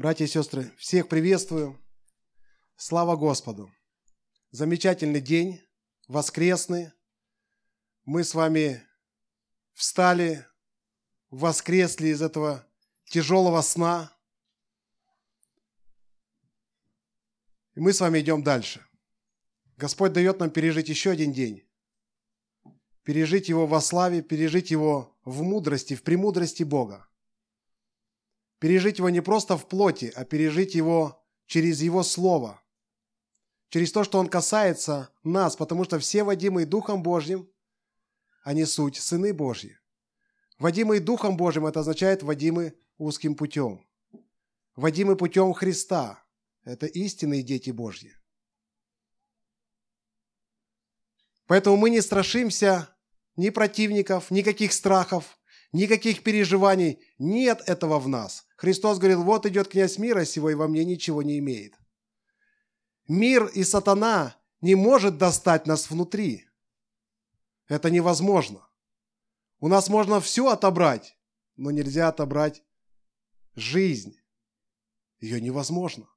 Братья 0.00 0.24
и 0.24 0.28
сестры, 0.28 0.72
всех 0.78 1.08
приветствую. 1.08 1.78
Слава 2.74 3.16
Господу. 3.16 3.70
Замечательный 4.50 5.20
день, 5.20 5.60
воскресный. 6.08 6.90
Мы 8.06 8.24
с 8.24 8.32
вами 8.32 8.82
встали, 9.74 10.46
воскресли 11.28 12.08
из 12.08 12.22
этого 12.22 12.66
тяжелого 13.10 13.60
сна. 13.60 14.10
И 17.74 17.80
мы 17.80 17.92
с 17.92 18.00
вами 18.00 18.20
идем 18.20 18.42
дальше. 18.42 18.82
Господь 19.76 20.14
дает 20.14 20.40
нам 20.40 20.48
пережить 20.48 20.88
еще 20.88 21.10
один 21.10 21.30
день. 21.30 21.68
Пережить 23.02 23.50
его 23.50 23.66
во 23.66 23.82
славе, 23.82 24.22
пережить 24.22 24.70
его 24.70 25.14
в 25.26 25.42
мудрости, 25.42 25.94
в 25.94 26.02
премудрости 26.02 26.62
Бога. 26.62 27.09
Пережить 28.60 28.98
его 28.98 29.08
не 29.08 29.22
просто 29.22 29.56
в 29.56 29.66
плоти, 29.66 30.12
а 30.14 30.24
пережить 30.24 30.74
его 30.74 31.24
через 31.46 31.80
его 31.80 32.02
слово. 32.02 32.62
Через 33.70 33.90
то, 33.90 34.04
что 34.04 34.18
он 34.18 34.28
касается 34.28 35.10
нас, 35.24 35.56
потому 35.56 35.84
что 35.84 35.98
все 35.98 36.24
водимые 36.24 36.66
Духом 36.66 37.02
Божьим, 37.02 37.50
они 38.42 38.66
суть 38.66 38.96
сыны 38.96 39.32
Божьи. 39.32 39.78
Водимые 40.58 41.00
Духом 41.00 41.38
Божьим 41.38 41.64
это 41.66 41.80
означает 41.80 42.22
водимы 42.22 42.74
узким 42.98 43.34
путем. 43.34 43.86
Водимы 44.76 45.16
путем 45.16 45.54
Христа. 45.54 46.22
Это 46.64 46.84
истинные 46.84 47.42
дети 47.42 47.70
Божьи. 47.70 48.14
Поэтому 51.46 51.78
мы 51.78 51.88
не 51.88 52.02
страшимся 52.02 52.94
ни 53.36 53.48
противников, 53.48 54.30
никаких 54.30 54.74
страхов, 54.74 55.39
никаких 55.72 56.22
переживаний. 56.22 57.02
Нет 57.18 57.62
этого 57.66 57.98
в 57.98 58.08
нас. 58.08 58.46
Христос 58.56 58.98
говорил, 58.98 59.22
вот 59.22 59.46
идет 59.46 59.68
князь 59.68 59.98
мира 59.98 60.24
сего, 60.24 60.50
и 60.50 60.54
во 60.54 60.68
мне 60.68 60.84
ничего 60.84 61.22
не 61.22 61.38
имеет. 61.38 61.74
Мир 63.08 63.46
и 63.46 63.64
сатана 63.64 64.36
не 64.60 64.74
может 64.74 65.18
достать 65.18 65.66
нас 65.66 65.90
внутри. 65.90 66.46
Это 67.68 67.90
невозможно. 67.90 68.66
У 69.58 69.68
нас 69.68 69.88
можно 69.88 70.20
все 70.20 70.48
отобрать, 70.48 71.16
но 71.56 71.70
нельзя 71.70 72.08
отобрать 72.08 72.62
жизнь. 73.54 74.16
Ее 75.18 75.40
невозможно. 75.40 76.08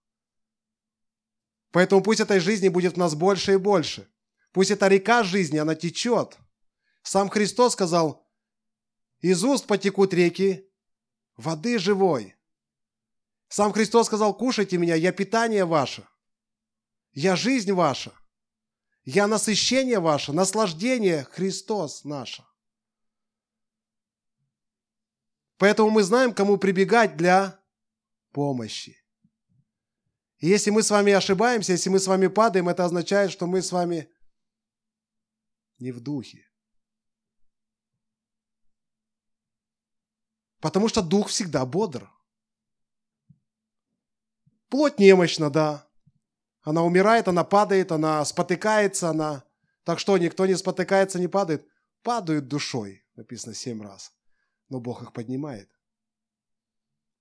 Поэтому 1.72 2.02
пусть 2.02 2.20
этой 2.20 2.40
жизни 2.40 2.70
будет 2.70 2.94
в 2.94 2.98
нас 2.98 3.16
больше 3.16 3.54
и 3.54 3.58
больше. 3.58 4.08
Пусть 4.52 4.72
эта 4.72 4.88
река 4.88 5.24
жизни, 5.24 5.58
она 5.58 5.76
течет. 5.76 6.38
Сам 7.02 7.30
Христос 7.30 7.74
сказал, 7.74 8.23
из 9.24 9.42
уст 9.46 9.68
потекут 9.68 10.14
реки 10.14 10.70
воды 11.38 11.80
живой. 11.80 12.36
Сам 13.48 13.72
Христос 13.72 14.08
сказал, 14.08 14.36
кушайте 14.36 14.78
меня, 14.78 14.96
я 14.96 15.14
питание 15.14 15.64
ваше. 15.64 16.06
Я 17.14 17.38
жизнь 17.38 17.72
ваша. 17.72 18.12
Я 19.06 19.28
насыщение 19.28 20.00
ваше, 20.00 20.34
наслаждение 20.34 21.24
Христос 21.24 22.04
наше. 22.04 22.46
Поэтому 25.58 25.90
мы 25.90 26.04
знаем, 26.04 26.34
кому 26.34 26.58
прибегать 26.58 27.16
для 27.16 27.64
помощи. 28.32 28.98
И 30.40 30.48
если 30.48 30.70
мы 30.70 30.84
с 30.84 30.92
вами 30.92 31.14
ошибаемся, 31.14 31.72
если 31.72 31.90
мы 31.90 32.00
с 32.00 32.08
вами 32.08 32.28
падаем, 32.28 32.68
это 32.68 32.84
означает, 32.84 33.32
что 33.32 33.48
мы 33.48 33.62
с 33.62 33.72
вами 33.72 34.12
не 35.80 35.94
в 35.94 36.02
духе. 36.02 36.46
Потому 40.64 40.88
что 40.88 41.02
дух 41.02 41.28
всегда 41.28 41.66
бодр. 41.66 42.10
Плоть 44.70 44.98
немощна, 44.98 45.50
да. 45.50 45.86
Она 46.62 46.84
умирает, 46.84 47.28
она 47.28 47.44
падает, 47.44 47.92
она 47.92 48.24
спотыкается, 48.24 49.10
она... 49.10 49.44
Так 49.84 50.00
что, 50.00 50.18
никто 50.18 50.46
не 50.46 50.56
спотыкается, 50.56 51.20
не 51.20 51.28
падает? 51.28 51.68
Падают 52.02 52.48
душой, 52.48 53.06
написано 53.16 53.54
семь 53.54 53.82
раз 53.82 54.14
но 54.70 54.80
Бог 54.80 55.04
их 55.04 55.12
поднимает. 55.12 55.70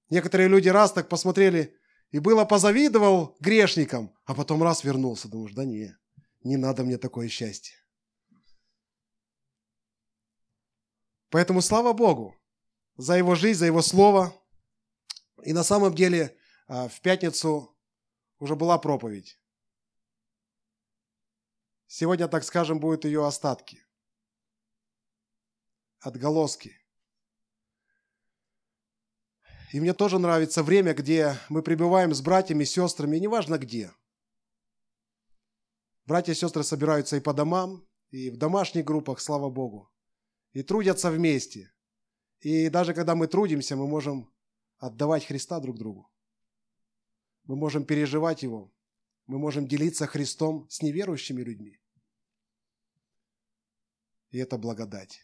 Некоторые 0.08 0.48
люди 0.48 0.68
раз 0.68 0.92
так 0.92 1.08
посмотрели 1.08 1.76
и 2.12 2.20
было 2.20 2.44
позавидовал 2.44 3.36
грешникам, 3.40 4.16
а 4.24 4.34
потом 4.34 4.62
раз 4.62 4.84
вернулся. 4.84 5.28
Думаешь, 5.28 5.52
да 5.52 5.64
не, 5.64 5.96
не 6.44 6.56
надо 6.56 6.84
мне 6.84 6.96
такое 6.96 7.28
счастье. 7.28 7.74
Поэтому 11.28 11.60
слава 11.60 11.92
Богу 11.92 12.36
за 13.02 13.18
его 13.18 13.34
жизнь, 13.34 13.58
за 13.58 13.66
его 13.66 13.82
слово. 13.82 14.32
И 15.42 15.52
на 15.52 15.64
самом 15.64 15.92
деле 15.92 16.38
а, 16.68 16.88
в 16.88 17.00
пятницу 17.00 17.76
уже 18.38 18.54
была 18.54 18.78
проповедь. 18.78 19.40
Сегодня, 21.88 22.28
так 22.28 22.44
скажем, 22.44 22.78
будут 22.78 23.04
ее 23.04 23.26
остатки, 23.26 23.84
отголоски. 25.98 26.78
И 29.72 29.80
мне 29.80 29.94
тоже 29.94 30.18
нравится 30.18 30.62
время, 30.62 30.94
где 30.94 31.36
мы 31.48 31.62
пребываем 31.62 32.14
с 32.14 32.20
братьями, 32.20 32.62
сестрами, 32.62 33.16
неважно 33.16 33.58
где. 33.58 33.92
Братья 36.04 36.32
и 36.32 36.36
сестры 36.36 36.62
собираются 36.62 37.16
и 37.16 37.20
по 37.20 37.34
домам, 37.34 37.84
и 38.10 38.30
в 38.30 38.36
домашних 38.36 38.84
группах, 38.84 39.18
слава 39.18 39.50
Богу, 39.50 39.90
и 40.52 40.62
трудятся 40.62 41.10
вместе. 41.10 41.71
И 42.42 42.68
даже 42.68 42.92
когда 42.92 43.14
мы 43.14 43.28
трудимся, 43.28 43.76
мы 43.76 43.86
можем 43.86 44.28
отдавать 44.78 45.24
Христа 45.24 45.60
друг 45.60 45.78
другу. 45.78 46.10
Мы 47.44 47.54
можем 47.54 47.84
переживать 47.84 48.42
Его. 48.42 48.72
Мы 49.26 49.38
можем 49.38 49.68
делиться 49.68 50.08
Христом 50.08 50.68
с 50.68 50.82
неверующими 50.82 51.40
людьми. 51.40 51.78
И 54.30 54.38
это 54.38 54.58
благодать. 54.58 55.20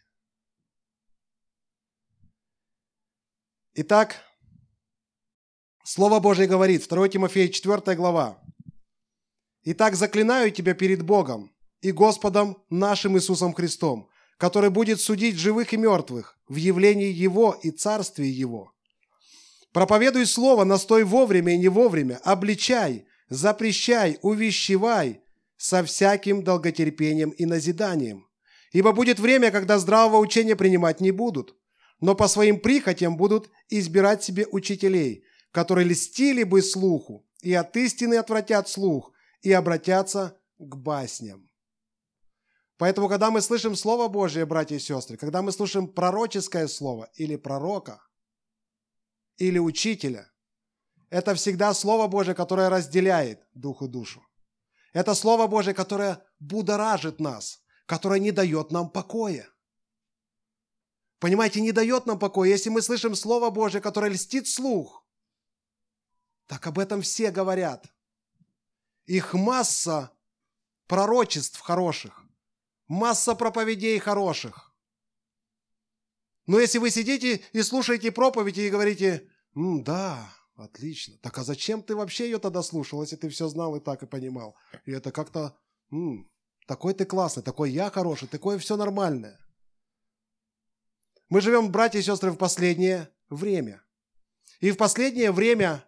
Итак, 3.75 4.25
Слово 5.83 6.21
Божье 6.21 6.47
говорит, 6.47 6.87
2 6.89 7.09
Тимофея 7.09 7.49
4 7.49 7.97
глава. 7.97 8.41
«Итак, 9.63 9.97
заклинаю 9.97 10.53
тебя 10.53 10.75
перед 10.75 11.03
Богом 11.03 11.53
и 11.81 11.91
Господом 11.91 12.63
нашим 12.71 13.17
Иисусом 13.17 13.55
Христом, 13.55 14.09
который 14.39 14.71
будет 14.71 15.01
судить 15.01 15.37
живых 15.37 15.75
и 15.75 15.77
мертвых 15.77 16.39
в 16.49 16.57
явлении 16.57 17.13
Его 17.13 17.59
и 17.63 17.71
Царствии 17.71 18.29
Его. 18.29 18.73
Проповедуй 19.73 20.27
Слово, 20.27 20.65
настой 20.65 21.05
вовремя 21.05 21.55
и 21.55 21.59
не 21.59 21.69
вовремя, 21.69 22.21
обличай, 22.25 23.05
запрещай, 23.29 24.19
увещевай 24.23 25.21
со 25.57 25.85
всяким 25.85 26.43
долготерпением 26.43 27.31
и 27.31 27.45
назиданием. 27.45 28.27
Ибо 28.73 28.93
будет 28.93 29.19
время, 29.19 29.51
когда 29.51 29.79
здравого 29.79 30.19
учения 30.19 30.57
принимать 30.57 31.01
не 31.01 31.11
будут, 31.11 31.57
но 32.01 32.15
по 32.15 32.29
своим 32.29 32.61
прихотям 32.61 33.17
будут 33.17 33.51
избирать 33.69 34.23
себе 34.23 34.47
учителей, 34.51 35.25
которые 35.51 35.89
льстили 35.89 36.45
бы 36.45 36.63
слуху, 36.63 37.27
и 37.43 37.53
от 37.55 37.77
истины 37.77 38.15
отвратят 38.15 38.69
слух, 38.69 39.13
и 39.43 39.53
обратятся 39.53 40.39
к 40.59 40.77
басням. 40.77 41.48
Поэтому, 42.79 43.09
когда 43.09 43.31
мы 43.31 43.41
слышим 43.41 43.75
Слово 43.75 44.09
Божье, 44.09 44.47
братья 44.47 44.77
и 44.77 44.79
сестры, 44.79 45.17
когда 45.17 45.43
мы 45.43 45.51
слышим 45.51 45.89
пророческое 45.89 46.69
слово 46.69 47.11
или 47.15 47.35
пророка, 47.35 48.01
или 49.37 49.59
учителя, 49.59 50.31
это 51.11 51.35
всегда 51.35 51.75
Слово 51.75 52.07
Божье, 52.07 52.35
которое 52.35 52.69
разделяет 52.69 53.47
дух 53.55 53.83
и 53.83 53.89
душу. 53.89 54.25
Это 54.93 55.15
Слово 55.15 55.49
Божье, 55.49 55.75
которое 55.75 56.25
будоражит 56.39 57.19
нас, 57.19 57.63
которое 57.87 58.21
не 58.21 58.31
дает 58.31 58.71
нам 58.71 58.91
покоя. 58.91 59.49
Понимаете, 61.19 61.61
не 61.61 61.73
дает 61.73 62.07
нам 62.07 62.19
покоя. 62.19 62.49
Если 62.49 62.71
мы 62.71 62.81
слышим 62.81 63.17
Слово 63.17 63.51
Божье, 63.51 63.81
которое 63.81 64.13
льстит 64.13 64.47
слух, 64.47 65.05
так 66.47 66.65
об 66.67 66.79
этом 66.79 67.03
все 67.03 67.33
говорят. 67.33 67.87
Их 69.07 69.35
масса 69.35 70.13
пророчеств 70.87 71.59
хороших, 71.61 72.28
масса 72.89 73.35
проповедей 73.35 73.99
хороших. 73.99 74.75
Но 76.47 76.59
если 76.59 76.79
вы 76.79 76.91
сидите 76.91 77.43
и 77.53 77.63
слушаете 77.63 78.11
проповеди 78.11 78.63
и 78.63 78.71
говорите, 78.71 79.29
да, 79.55 80.33
отлично, 80.57 81.19
так 81.19 81.37
а 81.39 81.45
зачем 81.45 81.83
ты 81.83 81.95
вообще 81.95 82.25
ее 82.25 82.39
тогда 82.39 82.63
слушал, 82.63 83.03
если 83.03 83.17
ты 83.17 83.29
все 83.29 83.49
знал 83.49 83.77
и 83.77 83.81
так 83.81 84.03
и 84.03 84.07
понимал? 84.07 84.57
И 84.87 84.93
это 84.93 85.13
как-то, 85.13 85.59
такой 86.67 86.95
ты 86.95 87.05
классный, 87.05 87.43
такой 87.43 87.71
я 87.71 87.91
хороший, 87.91 88.29
такое 88.29 88.59
все 88.59 88.77
нормальное. 88.77 89.39
Мы 91.29 91.43
живем, 91.43 91.71
братья 91.71 91.99
и 91.99 92.03
сестры, 92.03 92.31
в 92.31 92.37
последнее 92.37 93.13
время. 93.29 93.83
И 94.61 94.71
в 94.71 94.79
последнее 94.79 95.31
время 95.31 95.85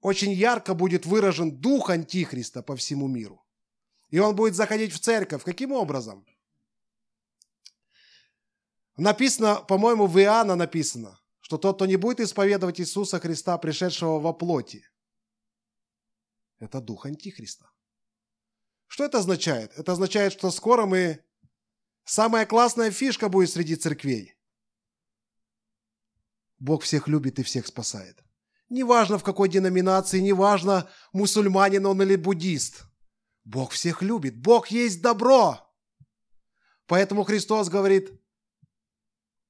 очень 0.00 0.32
ярко 0.32 0.74
будет 0.74 1.06
выражен 1.06 1.58
дух 1.58 1.88
Антихриста 1.88 2.62
по 2.62 2.76
всему 2.76 3.08
миру. 3.08 3.43
И 4.14 4.18
он 4.20 4.36
будет 4.36 4.54
заходить 4.54 4.92
в 4.92 5.00
церковь. 5.00 5.42
Каким 5.42 5.72
образом? 5.72 6.24
Написано, 8.96 9.56
по-моему, 9.56 10.06
в 10.06 10.16
Иоанна 10.20 10.54
написано, 10.54 11.18
что 11.40 11.58
тот, 11.58 11.74
кто 11.74 11.86
не 11.86 11.96
будет 11.96 12.20
исповедовать 12.20 12.80
Иисуса 12.80 13.18
Христа, 13.18 13.58
пришедшего 13.58 14.20
во 14.20 14.32
плоти, 14.32 14.88
это 16.60 16.80
дух 16.80 17.06
Антихриста. 17.06 17.68
Что 18.86 19.04
это 19.04 19.18
означает? 19.18 19.72
Это 19.76 19.90
означает, 19.90 20.32
что 20.32 20.52
скоро 20.52 20.86
мы... 20.86 21.20
Самая 22.04 22.46
классная 22.46 22.92
фишка 22.92 23.28
будет 23.28 23.50
среди 23.50 23.74
церквей. 23.74 24.36
Бог 26.60 26.84
всех 26.84 27.08
любит 27.08 27.40
и 27.40 27.42
всех 27.42 27.66
спасает. 27.66 28.22
Неважно, 28.68 29.18
в 29.18 29.24
какой 29.24 29.48
деноминации, 29.48 30.20
неважно, 30.20 30.88
мусульманин 31.12 31.84
он 31.84 32.00
или 32.00 32.14
буддист. 32.14 32.84
Бог 33.44 33.72
всех 33.72 34.02
любит. 34.02 34.36
Бог 34.36 34.68
есть 34.68 35.02
добро. 35.02 35.60
Поэтому 36.86 37.24
Христос 37.24 37.68
говорит, 37.68 38.10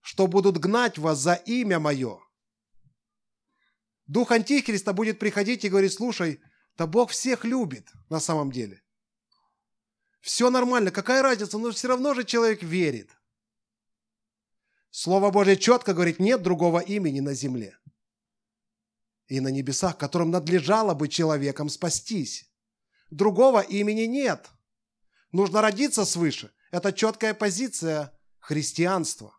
что 0.00 0.26
будут 0.26 0.58
гнать 0.58 0.98
вас 0.98 1.18
за 1.18 1.34
имя 1.34 1.78
мое. 1.78 2.20
Дух 4.06 4.32
Антихриста 4.32 4.92
будет 4.92 5.18
приходить 5.18 5.64
и 5.64 5.68
говорить, 5.68 5.94
слушай, 5.94 6.40
да 6.76 6.86
Бог 6.86 7.10
всех 7.10 7.44
любит 7.44 7.90
на 8.10 8.20
самом 8.20 8.52
деле. 8.52 8.82
Все 10.20 10.50
нормально, 10.50 10.90
какая 10.90 11.22
разница, 11.22 11.58
но 11.58 11.70
все 11.70 11.88
равно 11.88 12.14
же 12.14 12.24
человек 12.24 12.62
верит. 12.62 13.10
Слово 14.90 15.30
Божье 15.30 15.56
четко 15.56 15.92
говорит, 15.92 16.20
нет 16.20 16.42
другого 16.42 16.80
имени 16.80 17.20
на 17.20 17.34
земле 17.34 17.78
и 19.26 19.40
на 19.40 19.48
небесах, 19.48 19.98
которым 19.98 20.30
надлежало 20.30 20.94
бы 20.94 21.08
человеком 21.08 21.68
спастись. 21.68 22.50
Другого 23.14 23.60
имени 23.60 24.06
нет. 24.06 24.50
Нужно 25.30 25.60
родиться 25.60 26.04
свыше. 26.04 26.52
Это 26.72 26.92
четкая 26.92 27.32
позиция 27.32 28.12
христианства. 28.40 29.38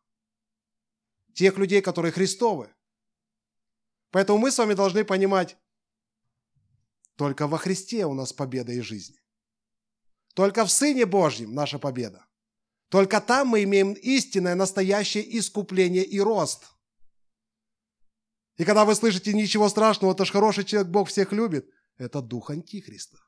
Тех 1.34 1.58
людей, 1.58 1.82
которые 1.82 2.14
Христовы. 2.14 2.74
Поэтому 4.12 4.40
мы 4.40 4.52
с 4.52 4.58
вами 4.58 4.76
должны 4.76 5.04
понимать, 5.04 5.58
только 7.18 7.48
во 7.48 7.58
Христе 7.58 8.06
у 8.06 8.14
нас 8.14 8.32
победа 8.32 8.72
и 8.72 8.80
жизнь. 8.80 9.18
Только 10.36 10.64
в 10.64 10.72
Сыне 10.72 11.06
Божьем 11.06 11.54
наша 11.54 11.78
победа. 11.78 12.26
Только 12.88 13.20
там 13.20 13.50
мы 13.50 13.64
имеем 13.64 13.92
истинное, 13.92 14.56
настоящее 14.56 15.38
искупление 15.38 16.06
и 16.06 16.22
рост. 16.22 16.64
И 18.56 18.64
когда 18.64 18.86
вы 18.86 18.96
слышите 18.96 19.34
«ничего 19.34 19.68
страшного, 19.68 20.14
это 20.14 20.24
ж 20.24 20.32
хороший 20.32 20.64
человек, 20.64 20.90
Бог 20.90 21.10
всех 21.10 21.34
любит», 21.34 21.70
это 21.98 22.22
дух 22.22 22.52
Антихриста. 22.52 23.25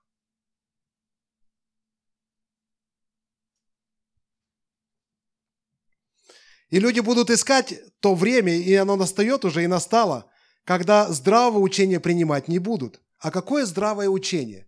И 6.69 6.79
люди 6.79 6.99
будут 6.99 7.29
искать 7.29 7.75
то 7.99 8.13
время, 8.13 8.53
и 8.53 8.73
оно 8.75 8.95
настает 8.95 9.45
уже 9.45 9.63
и 9.63 9.67
настало, 9.67 10.29
когда 10.65 11.11
здравого 11.11 11.59
учения 11.59 11.99
принимать 11.99 12.47
не 12.47 12.59
будут. 12.59 13.01
А 13.19 13.31
какое 13.31 13.65
здравое 13.65 14.09
учение? 14.09 14.67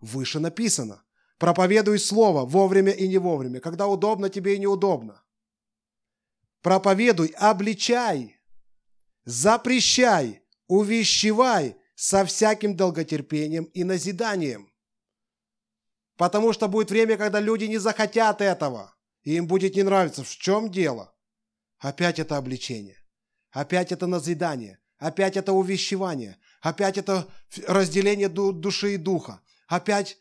Выше 0.00 0.40
написано. 0.40 1.02
Проповедуй 1.38 1.98
слово 1.98 2.44
вовремя 2.44 2.92
и 2.92 3.06
не 3.06 3.18
вовремя, 3.18 3.60
когда 3.60 3.86
удобно 3.86 4.28
тебе 4.28 4.54
и 4.54 4.58
неудобно. 4.58 5.22
Проповедуй, 6.62 7.28
обличай, 7.36 8.40
запрещай, 9.24 10.42
увещевай 10.66 11.76
со 11.94 12.24
всяким 12.24 12.74
долготерпением 12.76 13.64
и 13.64 13.84
назиданием. 13.84 14.72
Потому 16.16 16.52
что 16.52 16.66
будет 16.66 16.90
время, 16.90 17.16
когда 17.16 17.40
люди 17.40 17.64
не 17.66 17.78
захотят 17.78 18.40
этого, 18.40 18.94
и 19.22 19.36
им 19.36 19.46
будет 19.46 19.76
не 19.76 19.82
нравиться. 19.82 20.24
В 20.24 20.30
чем 20.30 20.70
дело? 20.70 21.14
Опять 21.86 22.18
это 22.18 22.36
обличение. 22.36 22.98
Опять 23.52 23.92
это 23.92 24.08
назидание. 24.08 24.80
Опять 24.98 25.36
это 25.36 25.52
увещевание. 25.52 26.36
Опять 26.60 26.98
это 26.98 27.32
разделение 27.68 28.28
души 28.28 28.94
и 28.94 28.96
духа. 28.96 29.40
Опять 29.68 30.18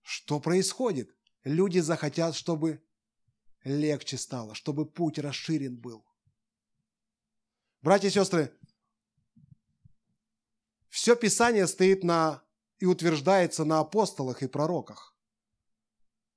что 0.00 0.38
происходит? 0.38 1.10
Люди 1.42 1.80
захотят, 1.80 2.36
чтобы 2.36 2.80
легче 3.64 4.16
стало, 4.16 4.54
чтобы 4.54 4.86
путь 4.86 5.18
расширен 5.18 5.76
был. 5.76 6.06
Братья 7.82 8.06
и 8.06 8.12
сестры, 8.12 8.56
все 10.88 11.16
Писание 11.16 11.66
стоит 11.66 12.04
на 12.04 12.44
и 12.78 12.86
утверждается 12.86 13.64
на 13.64 13.80
апостолах 13.80 14.44
и 14.44 14.46
пророках. 14.46 15.16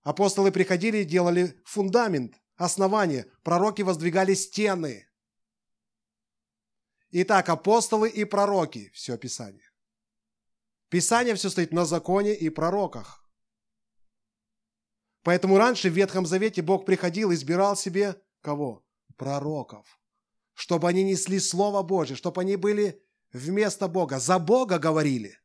Апостолы 0.02 0.52
приходили 0.52 0.98
и 0.98 1.06
делали 1.06 1.62
фундамент, 1.66 2.41
основание. 2.66 3.26
Пророки 3.44 3.82
воздвигали 3.82 4.34
стены. 4.34 5.08
Итак, 7.12 7.50
апостолы 7.50 8.10
и 8.10 8.24
пророки– 8.24 8.90
все 8.94 9.18
Писание. 9.18 9.70
Писание 10.90 11.36
все 11.36 11.50
стоит 11.50 11.74
на 11.74 11.86
законе 11.86 12.34
и 12.34 12.50
пророках. 12.50 13.22
Поэтому 15.24 15.58
раньше 15.58 15.90
в 15.90 15.94
Ветхом 15.94 16.26
Завете 16.26 16.62
Бог 16.62 16.86
приходил 16.86 17.32
и 17.32 17.36
избирал 17.36 17.76
себе 17.76 18.16
кого? 18.42 18.84
Пророков. 19.18 20.00
Чтобы 20.54 20.90
они 20.90 21.04
несли 21.04 21.40
Слово 21.40 21.84
Божье, 21.84 22.16
чтобы 22.16 22.42
они 22.42 22.56
были 22.56 23.04
вместо 23.34 23.88
Бога. 23.88 24.20
За 24.20 24.40
Бога 24.40 24.80
говорили. 24.80 25.38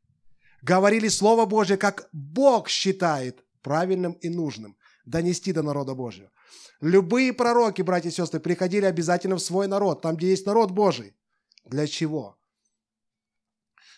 Говорили 0.63 1.09
Слово 1.09 1.47
Божье, 1.47 1.77
как 1.77 2.09
Бог 2.13 2.69
считает 2.69 3.45
правильным 3.63 4.13
и 4.13 4.29
нужным 4.29 4.77
донести 5.05 5.53
до 5.53 5.63
народа 5.63 5.95
Божьего. 5.95 6.31
Любые 6.81 7.32
пророки, 7.32 7.82
братья 7.82 8.10
и 8.10 8.12
сестры, 8.12 8.40
приходили 8.40 8.84
обязательно 8.84 9.37
в 9.37 9.43
свой 9.43 9.66
народ, 9.66 10.02
там, 10.02 10.16
где 10.16 10.31
есть 10.31 10.46
народ 10.46 10.70
Божий. 10.70 11.16
Для 11.64 11.87
чего? 11.87 12.38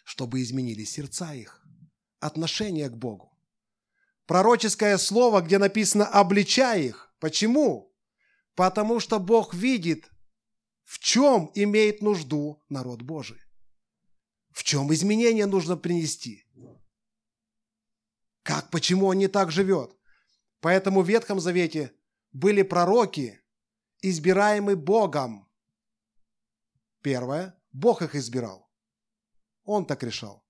Чтобы 0.05 0.43
изменились 0.43 0.93
сердца 0.93 1.35
их, 1.35 1.63
отношение 2.21 2.89
к 2.89 2.97
Богу. 2.97 3.37
Пророческое 4.27 4.97
слово, 4.99 5.41
где 5.41 5.59
написано 5.59 6.07
«обличай 6.07 6.85
их». 6.85 7.13
Почему? 7.19 7.95
Потому 8.55 9.01
что 9.01 9.19
Бог 9.19 9.55
видит, 9.55 10.11
в 10.85 10.99
чем 10.99 11.51
имеет 11.55 12.01
нужду 12.01 12.63
народ 12.69 13.03
Божий. 13.03 13.41
В 14.51 14.63
чем 14.65 14.93
изменения 14.93 15.47
нужно 15.47 15.77
принести. 15.77 16.45
Как, 18.43 18.71
почему 18.71 19.07
он 19.07 19.19
не 19.19 19.29
так 19.29 19.51
живет. 19.51 19.95
Поэтому 20.61 21.03
в 21.03 21.09
Ветхом 21.09 21.41
Завете 21.41 21.93
были 22.33 22.63
пророки, 22.63 23.41
избираемые 24.03 24.77
Богом. 24.77 25.49
Первое. 27.03 27.55
Бог 27.73 28.03
их 28.03 28.15
избирал. 28.15 28.71
Он 29.65 29.87
так 29.87 30.03
решал. 30.03 30.45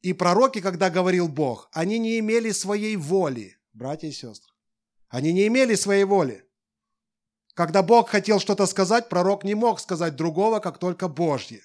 И 0.00 0.12
пророки, 0.12 0.60
когда 0.60 0.90
говорил 0.90 1.28
Бог, 1.28 1.68
они 1.72 1.98
не 1.98 2.18
имели 2.18 2.50
своей 2.52 2.96
воли, 2.96 3.58
братья 3.72 4.08
и 4.08 4.12
сестры. 4.12 4.52
Они 5.08 5.32
не 5.32 5.46
имели 5.46 5.74
своей 5.74 6.04
воли. 6.04 6.48
Когда 7.54 7.82
Бог 7.82 8.08
хотел 8.10 8.38
что-то 8.38 8.66
сказать, 8.66 9.08
пророк 9.08 9.42
не 9.42 9.54
мог 9.54 9.80
сказать 9.80 10.14
другого, 10.14 10.60
как 10.60 10.78
только 10.78 11.08
Божье. 11.08 11.62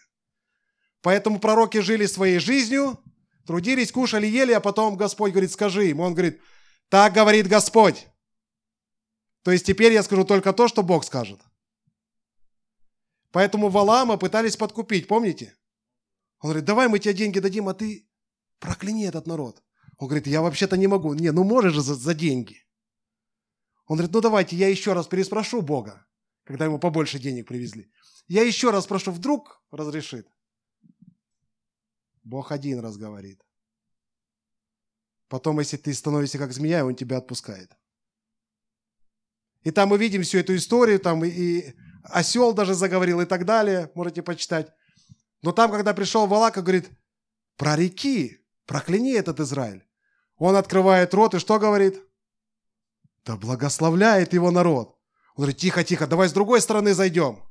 Поэтому 1.01 1.39
пророки 1.39 1.79
жили 1.79 2.07
своей 2.07 2.39
жизнью, 2.39 2.99
трудились, 3.45 3.91
кушали, 3.91 4.25
ели, 4.25 4.53
а 4.53 4.59
потом 4.59 4.97
Господь 4.97 5.31
говорит, 5.31 5.51
скажи 5.51 5.89
им. 5.89 5.99
Он 5.99 6.13
говорит, 6.13 6.41
так 6.89 7.13
говорит 7.13 7.47
Господь. 7.47 8.07
То 9.43 9.51
есть 9.51 9.65
теперь 9.65 9.93
я 9.93 10.03
скажу 10.03 10.25
только 10.25 10.53
то, 10.53 10.67
что 10.67 10.83
Бог 10.83 11.03
скажет. 11.03 11.41
Поэтому 13.31 13.69
Валаама 13.69 14.17
пытались 14.17 14.57
подкупить, 14.57 15.07
помните? 15.07 15.55
Он 16.39 16.49
говорит, 16.49 16.65
давай 16.65 16.87
мы 16.87 16.99
тебе 16.99 17.13
деньги 17.13 17.39
дадим, 17.39 17.67
а 17.67 17.73
ты 17.73 18.07
прокляни 18.59 19.05
этот 19.05 19.27
народ. 19.27 19.61
Он 19.97 20.07
говорит, 20.07 20.27
я 20.27 20.41
вообще-то 20.41 20.77
не 20.77 20.87
могу. 20.87 21.13
Не, 21.13 21.31
ну 21.31 21.43
можешь 21.43 21.73
же 21.73 21.81
за, 21.81 21.95
за 21.95 22.13
деньги. 22.13 22.65
Он 23.85 23.97
говорит, 23.97 24.13
ну 24.13 24.21
давайте 24.21 24.55
я 24.55 24.69
еще 24.69 24.93
раз 24.93 25.07
переспрошу 25.07 25.61
Бога, 25.61 26.05
когда 26.43 26.65
ему 26.65 26.79
побольше 26.79 27.19
денег 27.19 27.47
привезли. 27.47 27.91
Я 28.27 28.43
еще 28.43 28.71
раз 28.71 28.87
прошу, 28.87 29.11
вдруг 29.11 29.61
разрешит. 29.71 30.27
Бог 32.23 32.51
один 32.51 32.79
раз 32.79 32.97
говорит. 32.97 33.41
Потом, 35.27 35.59
если 35.59 35.77
ты 35.77 35.93
становишься 35.93 36.37
как 36.37 36.53
змея, 36.53 36.85
он 36.85 36.95
тебя 36.95 37.17
отпускает. 37.17 37.75
И 39.63 39.71
там 39.71 39.89
мы 39.89 39.97
видим 39.97 40.23
всю 40.23 40.39
эту 40.39 40.55
историю, 40.55 40.99
там 40.99 41.23
и, 41.23 41.29
и 41.29 41.75
осел 42.03 42.53
даже 42.53 42.73
заговорил 42.73 43.21
и 43.21 43.25
так 43.25 43.45
далее, 43.45 43.91
можете 43.95 44.21
почитать. 44.21 44.71
Но 45.41 45.51
там, 45.51 45.71
когда 45.71 45.93
пришел 45.93 46.27
Валака, 46.27 46.61
говорит, 46.61 46.89
прореки, 47.57 48.41
прокляни 48.65 49.13
этот 49.13 49.39
Израиль. 49.39 49.85
Он 50.37 50.55
открывает 50.55 51.13
рот 51.13 51.35
и 51.35 51.39
что 51.39 51.59
говорит? 51.59 52.01
Да 53.25 53.37
благословляет 53.37 54.33
его 54.33 54.51
народ. 54.51 54.97
Он 55.35 55.43
говорит, 55.43 55.57
тихо, 55.57 55.83
тихо, 55.83 56.07
давай 56.07 56.27
с 56.27 56.33
другой 56.33 56.61
стороны 56.61 56.93
зайдем. 56.93 57.43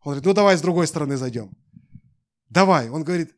Он 0.00 0.12
говорит, 0.12 0.24
ну 0.24 0.32
давай 0.32 0.56
с 0.56 0.60
другой 0.60 0.86
стороны 0.86 1.16
зайдем. 1.16 1.50
Давай. 2.48 2.90
Он 2.90 3.04
говорит, 3.04 3.34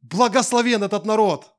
благословен 0.00 0.82
этот 0.82 1.04
народ. 1.04 1.55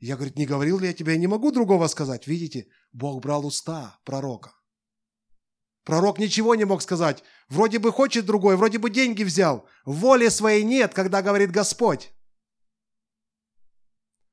Я, 0.00 0.14
говорит, 0.14 0.36
не 0.36 0.46
говорил 0.46 0.78
ли 0.78 0.86
я 0.86 0.92
тебе, 0.92 1.12
я 1.12 1.18
не 1.18 1.26
могу 1.26 1.50
другого 1.50 1.88
сказать. 1.88 2.26
Видите, 2.26 2.68
Бог 2.92 3.20
брал 3.20 3.44
уста 3.46 3.98
пророка. 4.04 4.52
Пророк 5.84 6.18
ничего 6.18 6.54
не 6.54 6.64
мог 6.64 6.82
сказать. 6.82 7.24
Вроде 7.48 7.78
бы 7.78 7.90
хочет 7.90 8.26
другой, 8.26 8.56
вроде 8.56 8.78
бы 8.78 8.90
деньги 8.90 9.24
взял. 9.24 9.66
Воли 9.84 10.28
своей 10.28 10.62
нет, 10.62 10.94
когда 10.94 11.22
говорит 11.22 11.50
Господь. 11.50 12.12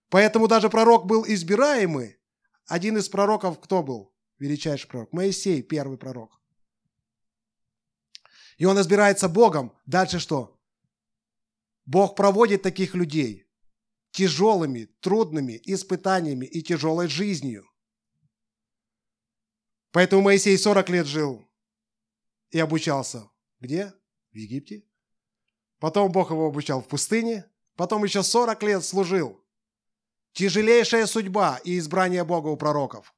Поэтому 0.10 0.48
даже 0.48 0.70
пророк 0.70 1.06
был 1.06 1.26
избираемый. 1.26 2.18
Один 2.68 2.98
из 2.98 3.10
пророков 3.10 3.60
кто 3.60 3.82
был? 3.82 4.14
Величайший 4.38 4.88
пророк. 4.90 5.14
Моисей, 5.14 5.64
первый 5.64 5.98
пророк. 5.98 6.42
И 8.58 8.66
он 8.66 8.80
избирается 8.80 9.30
Богом. 9.30 9.74
Дальше 9.86 10.20
что? 10.20 10.60
Бог 11.86 12.16
проводит 12.16 12.62
таких 12.62 12.96
людей 12.96 13.45
тяжелыми, 14.16 14.86
трудными 15.02 15.60
испытаниями 15.66 16.46
и 16.46 16.64
тяжелой 16.64 17.10
жизнью. 17.10 17.70
Поэтому 19.92 20.22
Моисей 20.22 20.58
40 20.58 20.90
лет 20.90 21.06
жил 21.06 21.46
и 22.50 22.60
обучался. 22.60 23.30
Где? 23.60 23.94
В 24.32 24.38
Египте. 24.38 24.86
Потом 25.80 26.14
Бог 26.14 26.32
его 26.32 26.48
обучал 26.48 26.82
в 26.82 26.88
пустыне. 26.88 27.46
Потом 27.76 28.06
еще 28.06 28.24
40 28.24 28.64
лет 28.64 28.86
служил. 28.86 29.44
Тяжелейшая 30.32 31.08
судьба 31.08 31.60
и 31.66 31.78
избрание 31.78 32.24
Бога 32.24 32.48
у 32.48 32.56
пророков. 32.56 33.14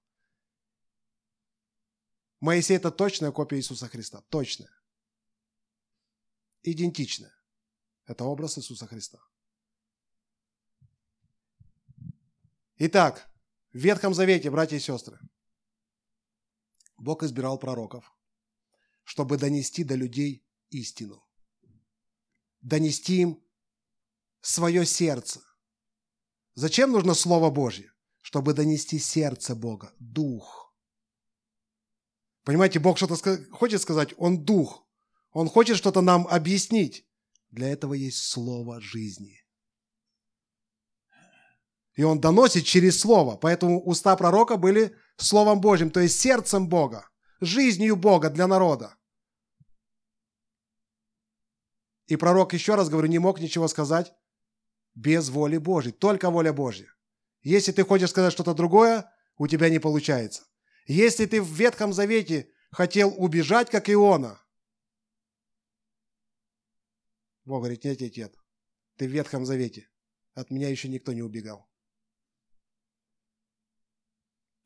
Моисей– 2.40 2.78
это 2.78 2.90
точная 2.90 3.32
копия 3.32 3.58
Иисуса 3.58 3.88
Христа. 3.88 4.22
Точная. 4.30 4.72
Идентичная. 6.64 7.34
Это 8.08 8.24
образ 8.24 8.58
Иисуса 8.58 8.88
Христа. 8.88 9.20
Итак, 12.80 13.28
в 13.74 13.78
Ветхом 13.80 14.14
Завете, 14.14 14.52
братья 14.52 14.78
и 14.78 14.80
сестры, 14.80 15.20
Бог 16.98 17.24
избирал 17.24 17.58
пророков, 17.58 18.16
чтобы 19.04 19.38
донести 19.38 19.84
до 19.84 19.96
людей 19.96 20.46
истину, 20.70 21.28
донести 22.62 23.22
им 23.22 23.44
свое 24.42 24.86
сердце. 24.86 25.42
Зачем 26.54 26.92
нужно 26.92 27.16
Слово 27.16 27.50
Божье? 27.50 27.92
Чтобы 28.22 28.54
донести 28.54 29.00
сердце 29.00 29.56
Бога, 29.56 29.94
Дух. 30.00 30.76
Понимаете, 32.44 32.80
Бог 32.80 32.98
что-то 32.98 33.16
хочет 33.52 33.82
сказать, 33.82 34.14
Он 34.18 34.44
Дух. 34.44 34.88
Он 35.32 35.48
хочет 35.50 35.78
что-то 35.78 36.02
нам 36.02 36.28
объяснить. 36.28 37.08
Для 37.50 37.70
этого 37.70 37.94
есть 37.94 38.20
Слово 38.20 38.82
жизни. 38.82 39.47
И 41.98 42.04
Он 42.04 42.22
доносит 42.22 42.64
через 42.64 43.00
Слово. 43.00 43.36
Поэтому 43.38 43.84
уста 43.84 44.16
пророка 44.16 44.56
были 44.56 44.96
Словом 45.18 45.60
Божьим, 45.60 45.90
то 45.90 46.00
есть 46.00 46.20
сердцем 46.20 46.70
Бога, 46.70 47.10
жизнью 47.42 47.96
Бога 47.96 48.30
для 48.30 48.48
народа. 48.48 48.96
И 52.06 52.16
пророк, 52.16 52.54
еще 52.54 52.76
раз 52.76 52.90
говорю, 52.90 53.08
не 53.08 53.20
мог 53.20 53.40
ничего 53.40 53.68
сказать 53.68 54.14
без 54.94 55.30
воли 55.30 55.58
Божьей, 55.58 55.92
только 55.92 56.30
воля 56.30 56.54
Божья. 56.54 56.88
Если 57.42 57.72
ты 57.72 57.84
хочешь 57.84 58.12
сказать 58.12 58.32
что-то 58.32 58.54
другое, 58.54 59.12
у 59.38 59.48
тебя 59.48 59.70
не 59.70 59.80
получается. 59.80 60.44
Если 60.86 61.26
ты 61.26 61.42
в 61.42 61.52
Ветхом 61.52 61.94
Завете 61.94 62.52
хотел 62.72 63.14
убежать, 63.18 63.72
как 63.72 63.90
Иона, 63.90 64.40
Бог 67.44 67.62
говорит, 67.62 67.84
нет, 67.84 68.00
нет, 68.00 68.18
нет, 68.18 68.36
ты 68.98 69.08
в 69.08 69.12
Ветхом 69.12 69.46
Завете, 69.46 69.90
от 70.36 70.52
меня 70.52 70.70
еще 70.70 70.90
никто 70.90 71.12
не 71.14 71.24
убегал. 71.24 71.68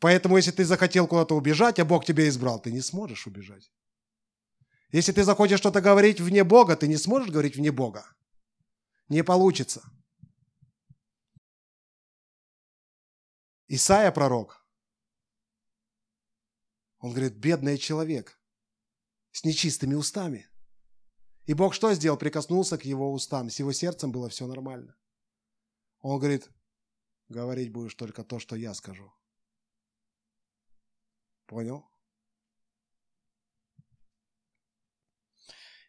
Поэтому, 0.02 0.38
если 0.38 0.50
ты 0.50 0.66
захотел 0.66 1.08
куда-то 1.08 1.36
убежать, 1.36 1.78
а 1.80 1.86
Бог 1.86 2.06
тебя 2.06 2.28
избрал, 2.28 2.60
ты 2.60 2.72
не 2.72 2.82
сможешь 2.82 3.28
убежать. 3.28 3.72
Если 4.92 5.12
ты 5.12 5.24
захочешь 5.24 5.60
что-то 5.60 5.80
говорить 5.80 6.20
вне 6.20 6.44
Бога, 6.44 6.76
ты 6.76 6.88
не 6.88 6.98
сможешь 6.98 7.30
говорить 7.30 7.56
вне 7.56 7.72
Бога. 7.72 8.04
Не 9.10 9.24
получится. 9.24 9.84
Исаия 13.68 14.12
пророк, 14.12 14.66
он 16.98 17.12
говорит, 17.12 17.34
бедный 17.34 17.78
человек 17.78 18.40
с 19.32 19.44
нечистыми 19.44 19.94
устами. 19.94 20.50
И 21.46 21.54
Бог 21.54 21.76
что 21.76 21.94
сделал? 21.94 22.18
Прикоснулся 22.18 22.80
к 22.80 22.86
его 22.86 23.14
устам. 23.14 23.52
С 23.52 23.60
его 23.60 23.72
сердцем 23.72 24.12
было 24.12 24.30
все 24.30 24.48
нормально. 24.48 24.96
Он 26.00 26.18
говорит, 26.18 26.50
говорить 27.30 27.72
будешь 27.72 27.94
только 27.94 28.24
то, 28.24 28.40
что 28.40 28.56
я 28.56 28.74
скажу. 28.74 29.14
Понял? 31.52 31.86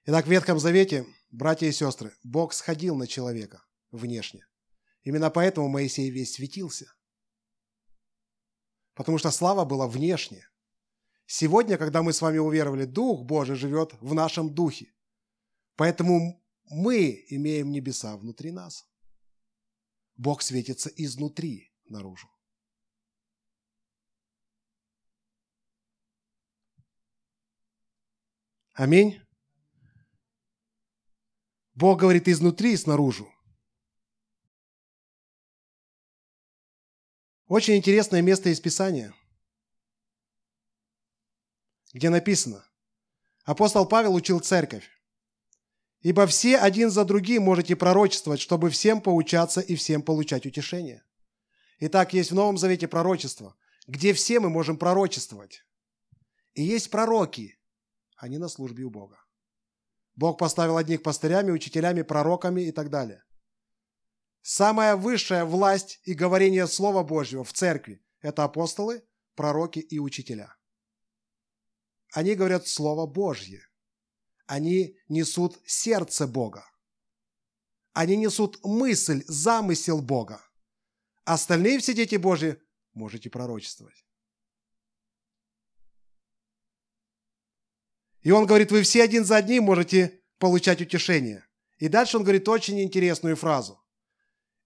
Итак, 0.06 0.26
в 0.26 0.28
Ветхом 0.28 0.58
Завете, 0.58 1.06
братья 1.30 1.68
и 1.68 1.72
сестры, 1.72 2.12
Бог 2.24 2.52
сходил 2.52 2.96
на 2.96 3.06
человека 3.06 3.64
внешне. 3.92 4.44
Именно 5.04 5.30
поэтому 5.30 5.68
Моисей 5.68 6.10
весь 6.10 6.34
светился. 6.34 6.92
Потому 8.94 9.18
что 9.18 9.30
слава 9.30 9.64
была 9.64 9.86
внешне. 9.86 10.48
Сегодня, 11.26 11.78
когда 11.78 12.02
мы 12.02 12.12
с 12.12 12.20
вами 12.20 12.38
уверовали, 12.38 12.84
Дух 12.84 13.24
Божий 13.24 13.54
живет 13.54 13.92
в 14.00 14.14
нашем 14.14 14.52
духе. 14.52 14.92
Поэтому 15.76 16.44
мы 16.64 17.24
имеем 17.28 17.70
небеса 17.70 18.16
внутри 18.16 18.50
нас. 18.50 18.84
Бог 20.16 20.42
светится 20.42 20.88
изнутри 20.88 21.72
наружу. 21.84 22.31
Аминь. 28.74 29.20
Бог 31.74 32.00
говорит 32.00 32.26
изнутри 32.26 32.72
и 32.72 32.76
снаружи. 32.76 33.26
Очень 37.46 37.76
интересное 37.76 38.22
место 38.22 38.48
из 38.48 38.60
Писания, 38.60 39.14
где 41.92 42.08
написано, 42.08 42.64
апостол 43.44 43.86
Павел 43.86 44.14
учил 44.14 44.40
церковь, 44.40 44.88
«Ибо 46.00 46.26
все 46.26 46.56
один 46.56 46.90
за 46.90 47.04
другим 47.04 47.42
можете 47.42 47.76
пророчествовать, 47.76 48.40
чтобы 48.40 48.70
всем 48.70 49.02
поучаться 49.02 49.60
и 49.60 49.76
всем 49.76 50.02
получать 50.02 50.46
утешение». 50.46 51.04
Итак, 51.78 52.14
есть 52.14 52.30
в 52.30 52.34
Новом 52.34 52.56
Завете 52.56 52.88
пророчество, 52.88 53.54
где 53.86 54.14
все 54.14 54.40
мы 54.40 54.48
можем 54.48 54.78
пророчествовать. 54.78 55.62
И 56.54 56.62
есть 56.62 56.90
пророки, 56.90 57.58
они 58.22 58.38
на 58.38 58.48
службе 58.48 58.84
у 58.84 58.90
Бога. 58.90 59.18
Бог 60.14 60.38
поставил 60.38 60.76
одних 60.76 61.02
пастырями, 61.02 61.50
учителями, 61.50 62.02
пророками 62.02 62.60
и 62.60 62.70
так 62.70 62.88
далее. 62.88 63.24
Самая 64.42 64.94
высшая 64.94 65.44
власть 65.44 66.00
и 66.04 66.14
говорение 66.14 66.68
Слова 66.68 67.02
Божьего 67.02 67.42
в 67.42 67.52
церкви– 67.52 68.00
это 68.20 68.44
апостолы, 68.44 69.02
пророки 69.34 69.80
и 69.80 69.98
учителя. 69.98 70.54
Они 72.12 72.36
говорят 72.36 72.68
Слово 72.68 73.06
Божье. 73.06 73.66
Они 74.46 74.96
несут 75.08 75.60
сердце 75.66 76.28
Бога. 76.28 76.64
Они 77.92 78.16
несут 78.16 78.60
мысль, 78.62 79.24
замысел 79.26 80.00
Бога. 80.00 80.40
Остальные 81.24 81.80
все 81.80 81.92
дети 81.92 82.14
Божьи 82.14 82.62
можете 82.92 83.30
пророчествовать. 83.30 84.06
И 88.22 88.30
он 88.30 88.46
говорит, 88.46 88.70
вы 88.70 88.82
все 88.82 89.02
один 89.02 89.24
за 89.24 89.36
одним 89.36 89.64
можете 89.64 90.20
получать 90.38 90.80
утешение. 90.80 91.46
И 91.78 91.88
дальше 91.88 92.16
он 92.16 92.22
говорит 92.22 92.48
очень 92.48 92.80
интересную 92.80 93.36
фразу. 93.36 93.82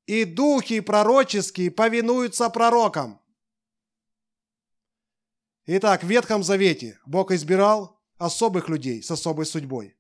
И 0.07 0.25
духи 0.25 0.81
пророческие 0.81 1.71
повинуются 1.71 2.49
пророкам. 2.51 3.21
Итак, 5.67 6.05
в 6.05 6.07
Ветхом 6.07 6.45
Завете 6.45 6.99
Бог 7.07 7.33
избирал 7.33 8.01
особых 8.19 8.69
людей 8.69 9.03
с 9.03 9.11
особой 9.11 9.47
судьбой. 9.47 9.97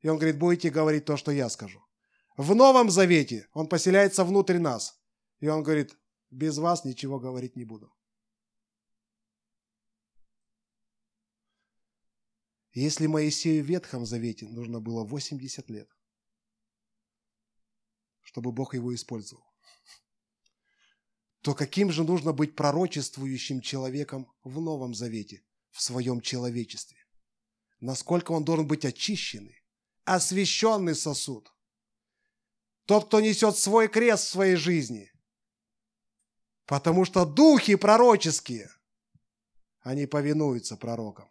И 0.00 0.08
он 0.08 0.16
говорит, 0.16 0.38
будете 0.38 0.70
говорить 0.70 1.04
то, 1.04 1.16
что 1.16 1.32
я 1.32 1.48
скажу. 1.48 1.82
В 2.36 2.54
Новом 2.54 2.88
Завете 2.88 3.48
Он 3.52 3.68
поселяется 3.68 4.22
внутрь 4.22 4.58
нас. 4.58 5.00
И 5.40 5.48
он 5.48 5.64
говорит, 5.64 5.96
без 6.30 6.58
вас 6.58 6.84
ничего 6.84 7.18
говорить 7.18 7.56
не 7.56 7.64
буду. 7.64 7.92
Если 12.78 13.08
Моисею 13.08 13.64
в 13.64 13.66
Ветхом 13.66 14.06
Завете 14.06 14.46
нужно 14.46 14.78
было 14.78 15.02
80 15.02 15.68
лет, 15.68 15.88
чтобы 18.20 18.52
Бог 18.52 18.72
его 18.72 18.94
использовал, 18.94 19.42
то 21.42 21.56
каким 21.56 21.90
же 21.90 22.04
нужно 22.04 22.32
быть 22.32 22.54
пророчествующим 22.54 23.62
человеком 23.62 24.32
в 24.44 24.60
Новом 24.60 24.94
Завете, 24.94 25.42
в 25.72 25.82
своем 25.82 26.20
человечестве? 26.20 26.98
Насколько 27.80 28.30
он 28.30 28.44
должен 28.44 28.68
быть 28.68 28.84
очищенный, 28.84 29.60
освященный 30.04 30.94
сосуд? 30.94 31.52
Тот, 32.84 33.06
кто 33.06 33.20
несет 33.20 33.56
свой 33.56 33.88
крест 33.88 34.26
в 34.26 34.30
своей 34.30 34.54
жизни. 34.54 35.10
Потому 36.64 37.04
что 37.04 37.26
духи 37.26 37.74
пророческие, 37.74 38.70
они 39.80 40.06
повинуются 40.06 40.76
пророкам. 40.76 41.28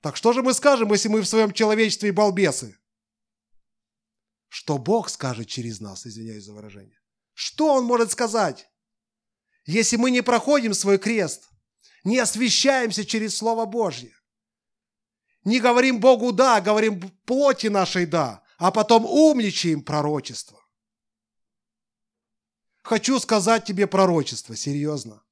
Так 0.00 0.16
что 0.16 0.32
же 0.32 0.42
мы 0.42 0.54
скажем, 0.54 0.92
если 0.92 1.08
мы 1.08 1.20
в 1.20 1.28
своем 1.28 1.52
человечестве 1.52 2.12
балбесы? 2.12 2.78
Что 4.48 4.78
Бог 4.78 5.08
скажет 5.10 5.48
через 5.48 5.80
нас, 5.80 6.06
извиняюсь 6.06 6.44
за 6.44 6.52
выражение? 6.52 6.98
Что 7.34 7.74
Он 7.74 7.84
может 7.84 8.12
сказать? 8.12 8.68
Если 9.64 9.96
мы 9.96 10.10
не 10.10 10.22
проходим 10.22 10.74
свой 10.74 10.98
крест, 10.98 11.48
не 12.04 12.18
освещаемся 12.18 13.04
через 13.04 13.36
Слово 13.36 13.66
Божье, 13.66 14.14
не 15.44 15.60
говорим 15.60 16.00
Богу 16.00 16.32
«да», 16.32 16.60
говорим 16.60 17.00
плоти 17.24 17.68
нашей 17.68 18.06
«да», 18.06 18.42
а 18.58 18.70
потом 18.70 19.04
умничаем 19.04 19.82
пророчество. 19.82 20.60
Хочу 22.82 23.18
сказать 23.18 23.64
тебе 23.64 23.86
пророчество, 23.86 24.56
серьезно. 24.56 25.22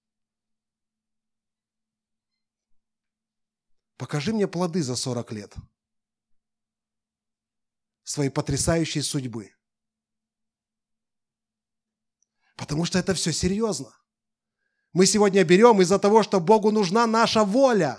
Покажи 4.05 4.35
мне 4.35 4.47
плоды 4.47 4.83
за 4.83 4.97
40 4.97 5.33
лет 5.33 5.55
своей 8.03 8.29
потрясающей 8.29 9.01
судьбы. 9.01 9.55
Потому 12.55 12.85
что 12.85 12.99
это 12.99 13.15
все 13.15 13.33
серьезно. 13.33 13.97
Мы 14.93 15.07
сегодня 15.07 15.43
берем 15.43 15.81
из-за 15.81 15.99
того, 15.99 16.23
что 16.23 16.39
Богу 16.39 16.71
нужна 16.71 17.07
наша 17.07 17.45
воля, 17.45 17.97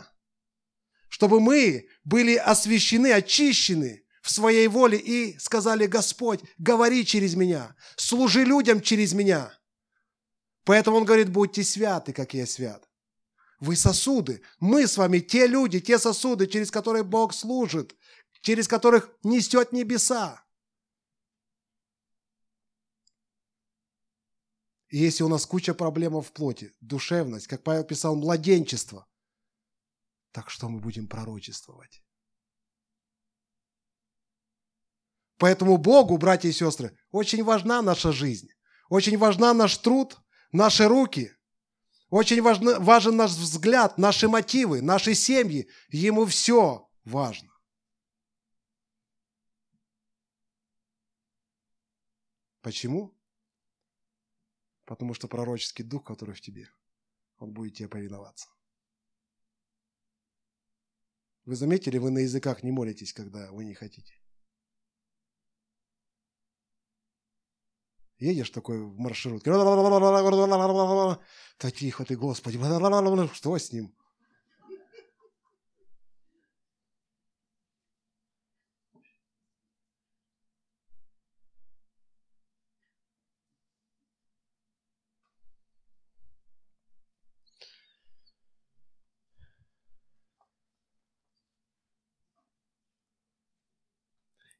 чтобы 1.09 1.39
мы 1.39 1.89
были 2.03 2.35
освящены, 2.35 3.11
очищены– 3.11 4.05
в 4.21 4.29
своей 4.29 4.67
воле 4.67 4.99
и 4.99 5.39
сказали, 5.39 5.87
Господь, 5.87 6.41
говори 6.59 7.03
через 7.03 7.33
меня, 7.33 7.75
служи 7.95 8.43
людям 8.43 8.79
через 8.79 9.13
меня. 9.13 9.51
Поэтому 10.65 10.97
он 10.97 11.05
говорит, 11.05 11.31
будьте 11.31 11.63
святы, 11.63 12.13
как 12.13 12.35
я 12.35 12.45
свят. 12.45 12.87
Вы 13.59 13.75
сосуды. 13.75 14.41
Мы 14.59 14.87
с 14.87 14.97
вами 14.97 15.19
те 15.19 15.47
люди, 15.47 15.79
те 15.79 15.97
сосуды, 15.97 16.47
через 16.47 16.71
которые 16.71 17.03
Бог 17.03 17.33
служит, 17.33 17.95
через 18.41 18.67
которых 18.67 19.09
несет 19.23 19.71
небеса. 19.71 20.45
И 24.89 24.97
если 24.97 25.23
у 25.23 25.27
нас 25.27 25.45
куча 25.45 25.73
проблем 25.73 26.21
в 26.21 26.31
плоти, 26.31 26.73
душевность, 26.79 27.47
как 27.47 27.63
Павел 27.63 27.83
писал, 27.83 28.15
младенчество, 28.15 29.07
так 30.31 30.49
что 30.49 30.69
мы 30.69 30.79
будем 30.79 31.07
пророчествовать? 31.07 32.01
Поэтому 35.37 35.77
Богу, 35.77 36.17
братья 36.17 36.47
и 36.47 36.53
сестры, 36.53 36.97
очень 37.11 37.43
важна 37.43 37.81
наша 37.81 38.11
жизнь, 38.11 38.49
очень 38.89 39.17
важна 39.17 39.53
наш 39.53 39.77
труд, 39.77 40.17
наши 40.51 40.87
руки, 40.87 41.34
очень 42.09 42.41
важны, 42.41 42.79
важен 42.79 43.15
наш 43.15 43.31
взгляд, 43.31 43.97
наши 43.97 44.27
мотивы, 44.27 44.81
наши 44.81 45.15
семьи. 45.15 45.69
Ему 45.89 46.25
все 46.25 46.89
важно. 47.03 47.51
Почему? 52.61 53.15
Потому 54.85 55.13
что 55.13 55.27
пророческий 55.27 55.83
дух, 55.83 56.03
который 56.03 56.35
в 56.35 56.41
тебе, 56.41 56.69
он 57.37 57.51
будет 57.51 57.75
тебе 57.75 57.89
повиноваться. 57.89 58.47
Вы 61.45 61.55
заметили, 61.55 61.99
вы 61.99 62.09
на 62.09 62.19
языках 62.19 62.63
не 62.63 62.71
молитесь, 62.71 63.13
когда 63.13 63.51
вы 63.51 63.65
не 63.65 63.75
хотите? 63.75 64.15
Едешь 68.17 68.49
такой 68.49 68.81
в 68.81 68.97
маршрутке. 68.97 69.51
Да 69.51 71.19
тихо 71.71 72.05
ты, 72.05 72.15
Господи. 72.15 72.57
Что 73.33 73.57
с 73.57 73.71
ним? 73.71 73.93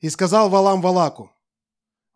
И 0.02 0.10
сказал 0.10 0.50
Валам 0.50 0.82
Валаку, 0.82 1.35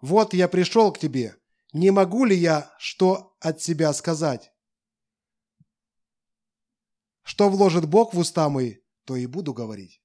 вот 0.01 0.33
я 0.33 0.47
пришел 0.47 0.91
к 0.93 0.99
тебе. 0.99 1.35
Не 1.73 1.91
могу 1.91 2.25
ли 2.25 2.35
я 2.35 2.73
что 2.79 3.35
от 3.39 3.61
себя 3.61 3.93
сказать? 3.93 4.51
Что 7.23 7.49
вложит 7.49 7.87
Бог 7.87 8.13
в 8.13 8.17
уста 8.17 8.49
мои, 8.49 8.77
то 9.03 9.15
и 9.15 9.27
буду 9.27 9.53
говорить. 9.53 10.01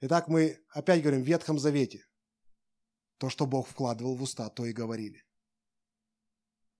Итак, 0.00 0.28
мы 0.28 0.60
опять 0.68 1.00
говорим 1.02 1.22
в 1.22 1.26
Ветхом 1.26 1.58
Завете. 1.58 2.04
То, 3.18 3.30
что 3.30 3.46
Бог 3.46 3.68
вкладывал 3.68 4.16
в 4.16 4.22
уста, 4.22 4.48
то 4.48 4.64
и 4.66 4.72
говорили. 4.72 5.24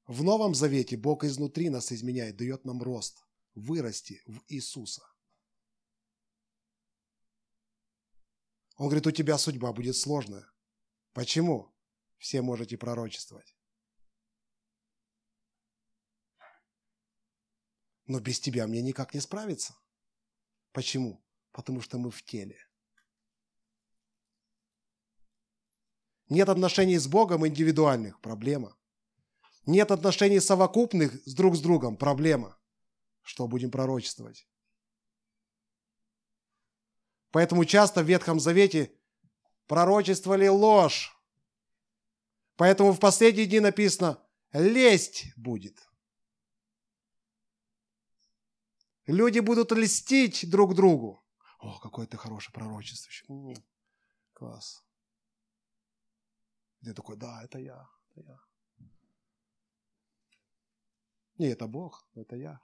В 0.07 0.23
Новом 0.23 0.55
Завете 0.55 0.97
Бог 0.97 1.25
изнутри 1.25 1.71
нас 1.71 1.93
изменяет, 1.93 2.37
дает 2.37 2.65
нам 2.65 2.83
рост, 2.83 3.25
вырасти 3.55 4.21
в 4.27 4.43
Иисуса. 4.49 5.03
Он 8.77 8.87
говорит, 8.87 9.07
у 9.07 9.13
тебя 9.13 9.39
судьба 9.39 9.73
будет 9.73 9.97
сложная. 9.97 10.52
Почему? 11.12 11.75
Все 12.18 12.40
можете 12.42 12.79
пророчествовать. 12.79 13.57
Но 18.07 18.20
без 18.20 18.40
тебя 18.40 18.66
мне 18.66 18.83
никак 18.83 19.14
не 19.14 19.20
справиться. 19.20 19.75
Почему? 20.72 21.25
Потому 21.53 21.81
что 21.81 21.98
мы 21.98 22.11
в 22.11 22.22
теле. 22.22 22.59
Нет 26.29 26.48
отношений 26.48 26.98
с 26.98 27.07
Богом 27.07 27.46
индивидуальных– 27.46 28.20
проблема. 28.22 28.77
Нет 29.66 29.90
отношений 29.90 30.40
совокупных 30.40 31.14
с 31.27 31.35
друг 31.35 31.57
с 31.57 31.61
другом– 31.61 31.96
проблема. 31.98 32.59
Что 33.20 33.46
будем 33.46 33.70
пророчествовать? 33.70 34.48
Поэтому 37.31 37.64
часто 37.64 38.03
в 38.03 38.07
Ветхом 38.07 38.40
Завете 38.40 38.98
пророчествовали 39.73 40.49
ложь. 40.49 41.17
Поэтому 42.57 42.93
в 42.93 43.01
последние 43.01 43.47
дни 43.47 43.59
написано 43.59 44.23
«лесть 44.53 45.35
будет». 45.35 45.89
Люди 49.07 49.39
будут 49.39 49.73
льстить 49.73 50.51
друг 50.51 50.75
другу. 50.75 51.25
О, 51.59 51.79
какое 51.79 52.07
ты 52.07 52.19
хорошее 52.19 52.53
пророчество. 52.53 53.11
Класс. 54.35 54.85
Я 56.83 56.93
такой, 56.93 57.17
да, 57.17 57.43
это 57.43 57.59
я, 57.59 57.89
это 58.11 58.21
я. 58.21 58.41
Не, 61.39 61.47
это 61.47 61.67
Бог, 61.67 62.07
это 62.15 62.37
я. 62.37 62.61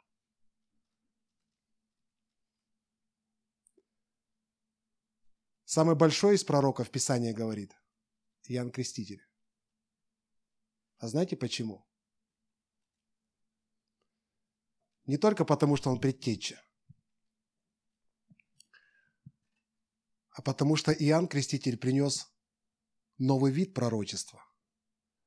Самый 5.71 5.97
большой 5.97 6.37
из 6.37 6.45
пророков 6.45 6.91
Писания 6.91 7.35
говорит 7.35 7.77
Иоанн 8.45 8.71
Креститель. 8.71 9.23
А 10.97 11.09
знаете 11.09 11.37
почему? 11.37 11.87
Не 15.05 15.19
только 15.19 15.45
потому, 15.45 15.77
что 15.77 15.91
он 15.91 16.01
предтеча, 16.01 16.59
а 20.31 20.41
потому 20.41 20.75
что 20.75 20.91
Иоанн 20.91 21.29
Креститель 21.29 21.77
принес 21.77 22.33
новый 23.19 23.53
вид 23.53 23.75
пророчества, 23.75 24.43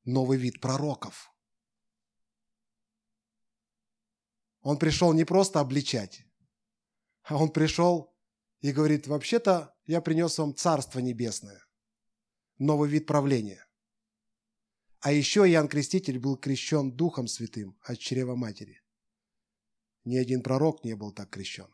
новый 0.06 0.40
вид 0.40 0.60
пророков. 0.60 1.32
Он 4.62 4.80
пришел 4.80 5.14
не 5.14 5.24
просто 5.24 5.60
обличать, 5.60 6.26
а 7.22 7.38
он 7.38 7.52
пришел 7.52 8.11
и 8.62 8.72
говорит, 8.72 9.08
вообще-то 9.08 9.76
я 9.86 10.02
принес 10.02 10.38
вам 10.38 10.56
Царство 10.56 11.00
Небесное, 11.00 11.66
новый 12.58 12.90
вид 12.90 13.08
правления. 13.08 13.68
А 15.00 15.12
еще 15.12 15.42
Иоанн 15.50 15.68
Креститель 15.68 16.20
был 16.20 16.38
крещен 16.38 16.92
Духом 16.92 17.28
Святым 17.28 17.78
от 17.82 17.98
чрева 17.98 18.36
матери. 18.36 18.82
Ни 20.04 20.18
один 20.18 20.44
пророк 20.44 20.84
не 20.84 20.96
был 20.96 21.12
так 21.12 21.30
крещен. 21.30 21.74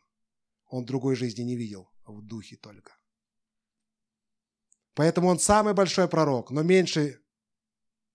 Он 0.66 0.84
другой 0.84 1.14
жизни 1.14 1.42
не 1.42 1.56
видел, 1.56 1.90
а 2.04 2.12
в 2.12 2.22
духе 2.22 2.56
только. 2.56 2.98
Поэтому 4.94 5.28
он 5.28 5.38
самый 5.38 5.74
большой 5.74 6.08
пророк, 6.08 6.50
но 6.50 6.62
меньше 6.62 7.22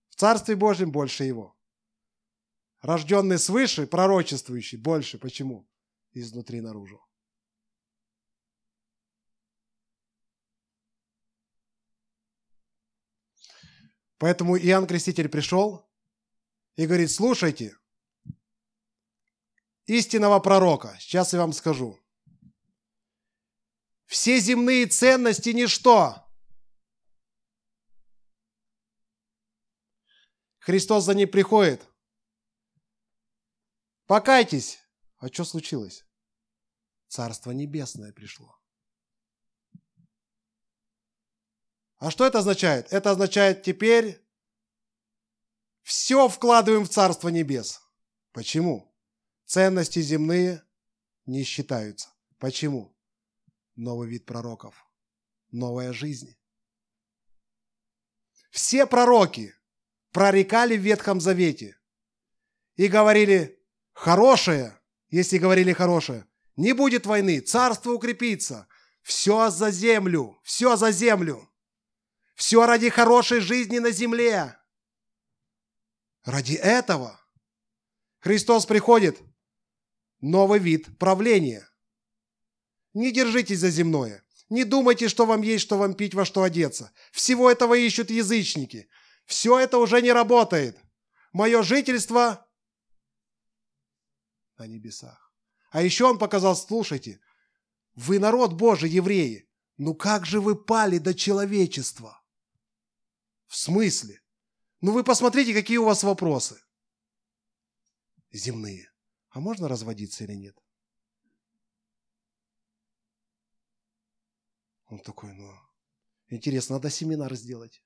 в 0.08 0.16
Царстве 0.16 0.54
Божьем 0.56 0.92
больше 0.92 1.24
его. 1.24 1.56
Рожденный 2.82 3.38
свыше, 3.38 3.86
пророчествующий 3.86 4.78
больше. 4.78 5.18
Почему? 5.18 5.66
Изнутри 6.12 6.60
наружу. 6.60 7.00
Поэтому 14.18 14.56
Иоанн 14.56 14.86
Креститель 14.86 15.28
пришел 15.28 15.88
и 16.76 16.86
говорит, 16.86 17.10
слушайте, 17.10 17.76
истинного 19.86 20.40
пророка, 20.40 20.96
сейчас 21.00 21.32
я 21.32 21.40
вам 21.40 21.52
скажу. 21.52 21.98
Все 24.06 24.38
земные 24.38 24.86
ценности– 24.86 25.48
ничто. 25.50 26.20
Христос 30.58 31.04
за 31.04 31.14
ней 31.14 31.26
приходит. 31.26 31.86
Покайтесь. 34.06 34.78
А 35.18 35.28
что 35.28 35.44
случилось? 35.44 36.06
Царство 37.08 37.50
Небесное 37.50 38.12
пришло. 38.12 38.58
А 42.04 42.10
что 42.10 42.26
это 42.26 42.40
означает? 42.40 42.92
Это 42.92 43.12
означает 43.12 43.62
теперь 43.62 44.22
все 45.82 46.28
вкладываем 46.28 46.84
в 46.84 46.90
Царство 46.90 47.30
Небес. 47.30 47.80
Почему? 48.32 48.94
Ценности 49.46 50.00
земные 50.00 50.62
не 51.24 51.44
считаются. 51.44 52.10
Почему? 52.38 52.94
Новый 53.74 54.06
вид 54.06 54.26
пророков. 54.26 54.86
Новая 55.50 55.94
жизнь. 55.94 56.36
Все 58.50 58.84
пророки 58.84 59.54
прорекали 60.12 60.76
в 60.76 60.82
Ветхом 60.82 61.22
Завете 61.22 61.74
и 62.76 62.86
говорили 62.86 63.58
хорошее, 63.94 64.78
если 65.08 65.38
говорили 65.38 65.72
хорошее, 65.72 66.26
не 66.56 66.74
будет 66.74 67.06
войны, 67.06 67.40
царство 67.40 67.92
укрепится, 67.92 68.68
все 69.00 69.48
за 69.48 69.70
землю, 69.70 70.38
все 70.42 70.76
за 70.76 70.90
землю, 70.92 71.50
все 72.34 72.66
ради 72.66 72.90
хорошей 72.90 73.40
жизни 73.40 73.78
на 73.78 73.90
земле. 73.90 74.58
Ради 76.24 76.54
этого 76.54 77.20
Христос 78.20 78.66
приходит, 78.66 79.20
новый 80.20 80.58
вид 80.58 80.98
правления. 80.98 81.68
Не 82.94 83.12
держитесь 83.12 83.58
за 83.58 83.70
земное. 83.70 84.24
Не 84.48 84.64
думайте, 84.64 85.08
что 85.08 85.26
вам 85.26 85.42
есть, 85.42 85.64
что 85.64 85.76
вам 85.76 85.94
пить, 85.94 86.14
во 86.14 86.24
что 86.24 86.42
одеться. 86.42 86.92
Всего 87.12 87.50
этого 87.50 87.74
ищут 87.74 88.10
язычники. 88.10 88.88
Все 89.26 89.58
это 89.58 89.78
уже 89.78 90.00
не 90.00 90.12
работает. 90.12 90.78
Мое 91.32 91.62
жительство 91.62 92.46
на 94.56 94.66
небесах. 94.66 95.32
А 95.70 95.82
еще 95.82 96.04
он 96.04 96.18
показал, 96.18 96.54
слушайте, 96.56 97.20
вы 97.94 98.18
народ 98.18 98.52
Божий, 98.52 98.90
евреи, 98.90 99.48
ну 99.76 99.94
как 99.94 100.24
же 100.24 100.40
вы 100.40 100.54
пали 100.54 100.98
до 100.98 101.14
человечества? 101.14 102.23
В 103.54 103.56
смысле? 103.56 104.20
Ну 104.80 104.92
вы 104.92 105.04
посмотрите, 105.04 105.54
какие 105.54 105.76
у 105.76 105.84
вас 105.84 106.02
вопросы. 106.02 106.60
Земные. 108.32 108.92
А 109.28 109.38
можно 109.38 109.68
разводиться 109.68 110.24
или 110.24 110.34
нет? 110.34 110.58
Он 114.86 114.98
такой, 114.98 115.32
ну, 115.34 115.52
интересно, 116.26 116.74
надо 116.74 116.90
семинар 116.90 117.32
сделать. 117.36 117.80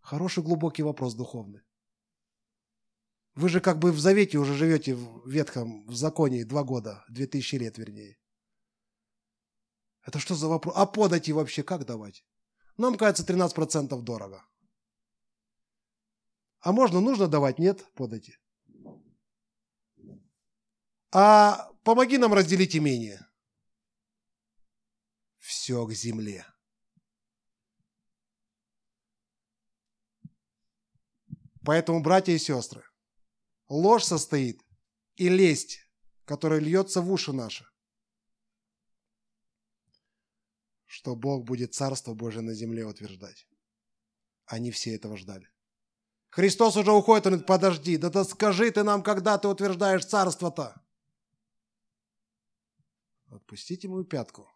Хороший 0.00 0.42
глубокий 0.42 0.82
вопрос 0.82 1.14
духовный. 1.14 1.62
Вы 3.34 3.48
же 3.48 3.62
как 3.62 3.78
бы 3.78 3.92
в 3.92 3.98
завете 3.98 4.36
уже 4.36 4.52
живете 4.52 4.94
в 4.94 5.26
ветхом, 5.26 5.86
в 5.86 5.94
законе 5.94 6.44
два 6.44 6.64
года, 6.64 7.02
две 7.08 7.26
тысячи 7.26 7.54
лет 7.54 7.78
вернее. 7.78 8.18
Это 10.02 10.18
что 10.18 10.34
за 10.34 10.48
вопрос? 10.48 10.74
А 10.76 10.84
подати 10.84 11.32
вообще 11.32 11.62
как 11.62 11.86
давать? 11.86 12.26
Нам 12.76 12.96
кажется 12.96 13.24
13% 13.24 14.00
дорого. 14.02 14.44
А 16.60 16.72
можно, 16.72 17.00
нужно 17.00 17.28
давать? 17.28 17.58
Нет, 17.58 17.86
подати. 17.94 18.38
А 21.12 21.72
помоги 21.84 22.18
нам 22.18 22.34
разделить 22.34 22.76
имение. 22.76 23.26
Все 25.38 25.86
к 25.86 25.92
земле. 25.92 26.44
Поэтому, 31.64 32.00
братья 32.00 32.32
и 32.32 32.38
сестры, 32.38 32.84
ложь 33.68 34.04
состоит 34.04 34.60
и 35.16 35.28
лесть, 35.28 35.80
которая 36.24 36.60
льется 36.60 37.00
в 37.00 37.10
уши 37.10 37.32
наши, 37.32 37.66
что 40.96 41.14
Бог 41.14 41.44
будет 41.44 41.74
Царство 41.74 42.14
Божие 42.14 42.40
на 42.40 42.54
земле 42.54 42.86
утверждать. 42.86 43.46
Они 44.46 44.70
все 44.70 44.94
этого 44.94 45.18
ждали. 45.18 45.52
Христос 46.30 46.74
уже 46.78 46.90
уходит, 46.90 47.26
он 47.26 47.32
говорит, 47.32 47.46
подожди, 47.46 47.98
да, 47.98 48.08
да 48.08 48.24
скажи 48.24 48.70
ты 48.70 48.82
нам, 48.82 49.02
когда 49.02 49.36
ты 49.36 49.46
утверждаешь 49.46 50.06
царство-то. 50.06 50.82
Отпустите 53.28 53.88
мою 53.88 54.04
пятку. 54.04 54.50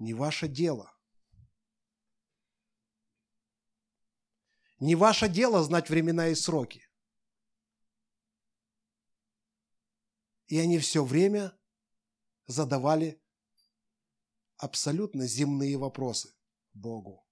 Не 0.00 0.14
ваше 0.14 0.48
дело. 0.48 0.92
Не 4.80 4.96
ваше 4.96 5.28
дело 5.28 5.62
знать 5.62 5.90
времена 5.90 6.26
и 6.26 6.34
сроки. 6.34 6.82
И 10.48 10.58
они 10.58 10.80
все 10.80 11.04
время 11.04 11.56
задавали 12.48 13.22
абсолютно 14.56 15.26
земные 15.26 15.76
вопросы 15.76 16.34
Богу. 16.72 17.26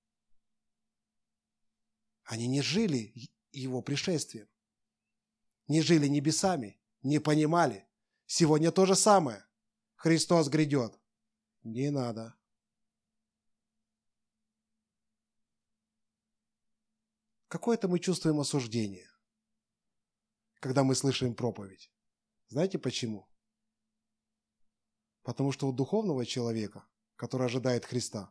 Они 2.25 2.47
не 2.47 2.63
жили 2.63 3.13
его 3.53 3.83
пришествием, 3.83 4.49
не 5.69 5.83
жили 5.83 6.09
небесами, 6.09 6.81
не 7.03 7.19
понимали. 7.19 7.87
Сегодня 8.27 8.73
то 8.73 8.87
же 8.87 8.95
самое. 8.95 9.45
Христос 9.97 10.49
грядет. 10.49 10.99
Не 11.63 11.91
надо. 11.91 12.35
Какое-то 17.49 17.87
мы 17.89 18.01
чувствуем 18.01 18.41
осуждение, 18.41 19.09
когда 20.61 20.83
мы 20.83 20.95
слышим 20.95 21.35
проповедь. 21.35 21.93
Знаете 22.49 22.79
почему? 22.79 23.29
Потому 25.23 25.53
что 25.53 25.69
у 25.69 25.73
духовного 25.73 26.27
человека, 26.27 26.85
который 27.25 27.47
ожидает 27.47 27.87
Христа, 27.87 28.31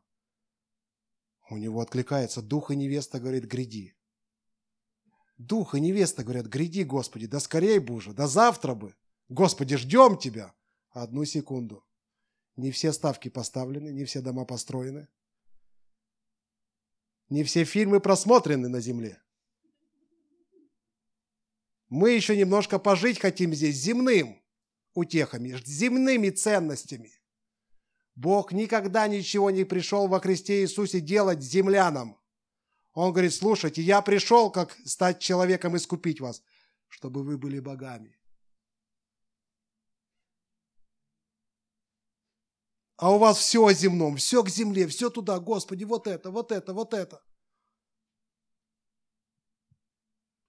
у 1.49 1.57
него 1.57 1.81
откликается 1.81 2.43
дух 2.43 2.69
и 2.69 2.75
невеста 2.75 3.19
говорит 3.19 3.45
«гряди». 3.45 3.97
Дух 5.39 5.73
и 5.73 5.79
невеста 5.79 6.23
говорят 6.23 6.45
«гряди, 6.45 6.83
Господи, 6.83 7.25
да 7.25 7.39
скорей 7.39 7.79
бы 7.79 7.95
уже, 7.95 8.13
да 8.13 8.27
завтра 8.27 8.75
бы, 8.75 8.95
Господи, 9.29 9.77
ждем 9.77 10.15
Тебя». 10.15 10.53
Одну 10.91 11.25
секунду. 11.25 11.83
Не 12.55 12.69
все 12.69 12.93
ставки 12.93 13.29
поставлены, 13.29 13.89
не 13.89 14.05
все 14.05 14.21
дома 14.21 14.45
построены. 14.45 15.07
Не 17.29 17.43
все 17.43 17.63
фильмы 17.63 17.99
просмотрены 17.99 18.69
на 18.69 18.79
земле. 18.79 19.19
Мы 21.89 22.11
еще 22.11 22.37
немножко 22.37 22.77
пожить 22.77 23.19
хотим 23.19 23.55
здесь 23.55 23.77
земным 23.77 24.39
утехами, 24.93 25.59
земными 25.65 26.29
ценностями. 26.29 27.22
Бог 28.15 28.51
никогда 28.51 29.07
ничего 29.07 29.49
не 29.49 29.63
пришел 29.63 30.07
во 30.07 30.19
Христе 30.19 30.61
Иисусе 30.61 30.99
делать 30.99 31.41
землянам. 31.41 32.19
Он 32.93 33.11
говорит, 33.11 33.33
слушайте, 33.33 33.81
я 33.81 34.01
пришел, 34.01 34.51
как 34.51 34.77
стать 34.85 35.19
человеком, 35.19 35.75
искупить 35.75 36.21
вас, 36.21 36.43
чтобы 36.87 37.23
вы 37.23 37.37
были 37.37 37.59
богами. 37.59 38.15
А 42.97 43.11
у 43.13 43.17
вас 43.17 43.39
все 43.39 43.65
о 43.65 43.73
земном, 43.73 44.17
все 44.17 44.43
к 44.43 44.49
земле, 44.49 44.87
все 44.87 45.09
туда, 45.09 45.39
Господи, 45.39 45.83
вот 45.83 46.05
это, 46.05 46.29
вот 46.29 46.51
это, 46.51 46.73
вот 46.73 46.93
это. 46.93 47.21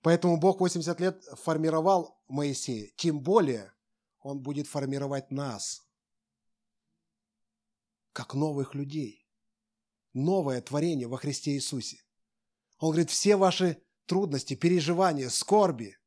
Поэтому 0.02 0.36
Бог 0.36 0.60
80 0.60 1.00
лет 1.00 1.24
формировал 1.42 2.22
Моисея. 2.28 2.92
Тем 2.96 3.20
более 3.20 3.72
Он 4.20 4.38
будет 4.38 4.66
формировать 4.66 5.30
нас, 5.30 5.82
как 8.14 8.32
новых 8.34 8.74
людей. 8.74 9.28
Новое 10.14 10.62
творение 10.62 11.08
во 11.08 11.18
Христе 11.18 11.50
Иисусе. 11.50 12.00
Он 12.78 12.90
говорит, 12.90 13.10
все 13.10 13.36
ваши 13.36 13.82
трудности, 14.06 14.54
переживания, 14.54 15.28
скорби, 15.28 15.98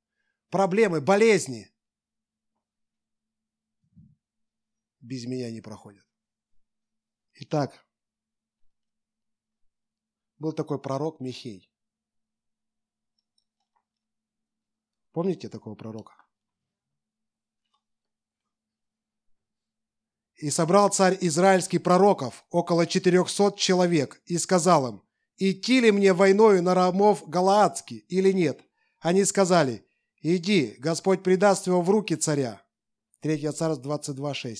проблемы, 0.50 1.02
болезни 1.02 1.70
без 5.02 5.26
меня 5.26 5.52
не 5.52 5.60
проходят. 5.60 6.06
Итак, 7.34 7.86
был 10.38 10.54
такой 10.54 10.82
пророк 10.82 11.20
Михей. 11.20 11.70
Помните 15.12 15.50
такого 15.50 15.76
пророка? 15.76 16.27
И 20.38 20.52
собрал 20.52 20.90
царь 20.90 21.18
израильский 21.22 21.80
пророков, 21.80 22.46
около 22.52 22.86
четырехсот 22.86 23.58
человек, 23.58 24.22
и 24.26 24.38
сказал 24.38 24.88
им, 24.88 25.04
идти 25.38 25.82
ли 25.82 25.92
мне 25.92 26.14
войною 26.14 26.62
на 26.62 26.76
Рамов 26.76 27.28
Галаадский 27.28 28.06
или 28.08 28.32
нет? 28.32 28.62
Они 29.00 29.26
сказали, 29.26 29.86
иди, 30.22 30.76
Господь 30.78 31.24
предаст 31.24 31.66
его 31.66 31.82
в 31.82 31.90
руки 31.90 32.16
царя. 32.16 32.62
3 33.22 33.52
Царств 33.52 33.84
22.6. 33.84 34.58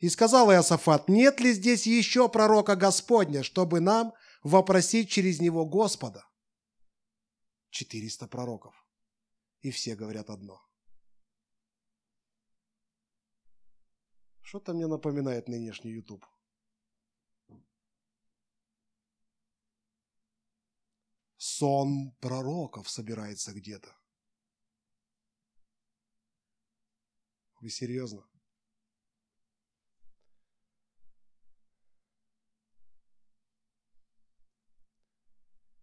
И 0.00 0.08
сказал 0.10 0.52
Иосафат, 0.52 1.08
нет 1.08 1.40
ли 1.40 1.54
здесь 1.54 1.86
еще 1.86 2.28
пророка 2.28 2.76
Господня, 2.76 3.42
чтобы 3.42 3.80
нам 3.80 4.12
вопросить 4.42 5.08
через 5.08 5.40
него 5.40 5.64
Господа? 5.64 6.26
400 7.70 8.26
пророков. 8.26 8.74
И 9.62 9.70
все 9.70 9.94
говорят 9.94 10.28
одно. 10.28 10.60
Что-то 14.50 14.74
мне 14.74 14.88
напоминает 14.88 15.46
нынешний 15.46 15.92
YouTube. 15.92 16.26
Сон 21.36 22.16
пророков 22.20 22.90
собирается 22.90 23.52
где-то. 23.52 23.96
Вы 27.60 27.70
серьезно? 27.70 28.28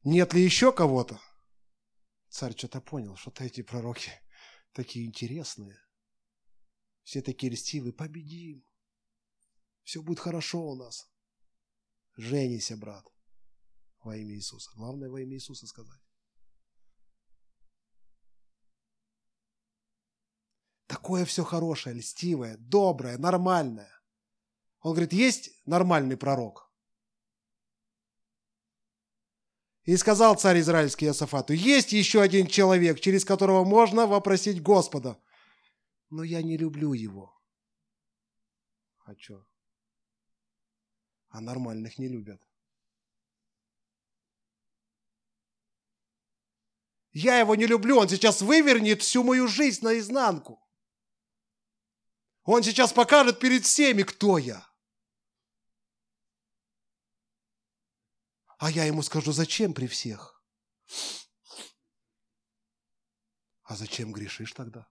Нет 0.04 0.34
ли 0.34 0.44
еще 0.44 0.74
кого-то? 0.74 1.22
Царь 2.28 2.58
что-то 2.58 2.82
понял, 2.82 3.16
что-то 3.16 3.46
эти 3.46 3.62
пророки 3.62 4.12
такие 4.74 5.06
интересные. 5.06 5.87
Все 7.08 7.22
такие 7.22 7.54
льстивые. 7.54 7.94
Победим. 7.94 8.66
Все 9.84 10.02
будет 10.02 10.20
хорошо 10.20 10.62
у 10.68 10.76
нас. 10.76 11.10
Женися, 12.18 12.76
брат. 12.76 13.06
Во 14.04 14.18
имя 14.18 14.36
Иисуса. 14.36 14.70
Главное 14.76 15.10
во 15.10 15.22
имя 15.22 15.36
Иисуса 15.36 15.68
сказать. 15.68 16.02
Такое 20.88 21.24
все 21.24 21.46
хорошее, 21.46 21.96
льстивое, 21.96 22.58
доброе, 22.58 23.18
нормальное. 23.18 24.02
Он 24.82 24.92
говорит, 24.92 25.14
есть 25.14 25.66
нормальный 25.66 26.18
пророк? 26.18 26.70
И 29.86 29.96
сказал 29.96 30.36
царь 30.36 30.60
израильский 30.60 31.06
Иосафату, 31.06 31.54
есть 31.54 31.94
еще 31.94 32.22
один 32.22 32.48
человек, 32.48 33.00
через 33.00 33.24
которого 33.24 33.64
можно 33.64 34.08
вопросить 34.08 34.62
Господа. 34.62 35.18
Но 36.10 36.24
я 36.24 36.42
не 36.42 36.58
люблю 36.58 36.94
его. 36.94 37.38
А 39.06 39.16
что? 39.16 39.46
А 41.30 41.42
нормальных 41.42 41.98
не 41.98 42.08
любят. 42.08 42.42
Я 47.12 47.40
его 47.40 47.56
не 47.56 47.66
люблю, 47.66 47.98
он 47.98 48.08
сейчас 48.10 48.42
вывернет 48.42 49.02
всю 49.02 49.24
мою 49.24 49.48
жизнь 49.48 49.84
наизнанку. 49.84 50.64
Он 52.44 52.64
сейчас 52.64 52.94
покажет 52.94 53.40
перед 53.40 53.66
всеми, 53.66 54.04
кто 54.04 54.38
я. 54.38 54.66
А 58.60 58.72
я 58.72 58.86
ему 58.86 59.02
скажу, 59.04 59.32
зачем 59.32 59.74
при 59.74 59.88
всех? 59.88 60.42
А 63.64 63.76
зачем 63.76 64.14
грешишь 64.14 64.54
тогда? 64.54 64.88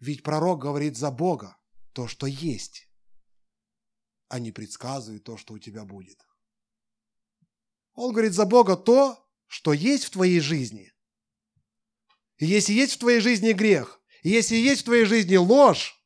Ведь 0.00 0.22
пророк 0.22 0.60
говорит 0.60 0.96
за 0.96 1.10
Бога 1.10 1.56
то, 1.92 2.08
что 2.08 2.26
есть, 2.26 2.88
а 4.28 4.38
не 4.38 4.50
предсказывает 4.50 5.24
то, 5.24 5.36
что 5.36 5.54
у 5.54 5.58
тебя 5.58 5.84
будет. 5.84 6.26
Он 7.92 8.12
говорит 8.12 8.32
за 8.32 8.46
Бога 8.46 8.76
то, 8.76 9.30
что 9.46 9.74
есть 9.74 10.04
в 10.04 10.10
твоей 10.10 10.40
жизни. 10.40 10.92
И 12.38 12.46
если 12.46 12.72
есть 12.72 12.94
в 12.94 12.98
твоей 12.98 13.20
жизни 13.20 13.52
грех, 13.52 14.00
если 14.22 14.56
есть 14.56 14.82
в 14.82 14.84
твоей 14.86 15.04
жизни 15.04 15.36
ложь, 15.36 16.02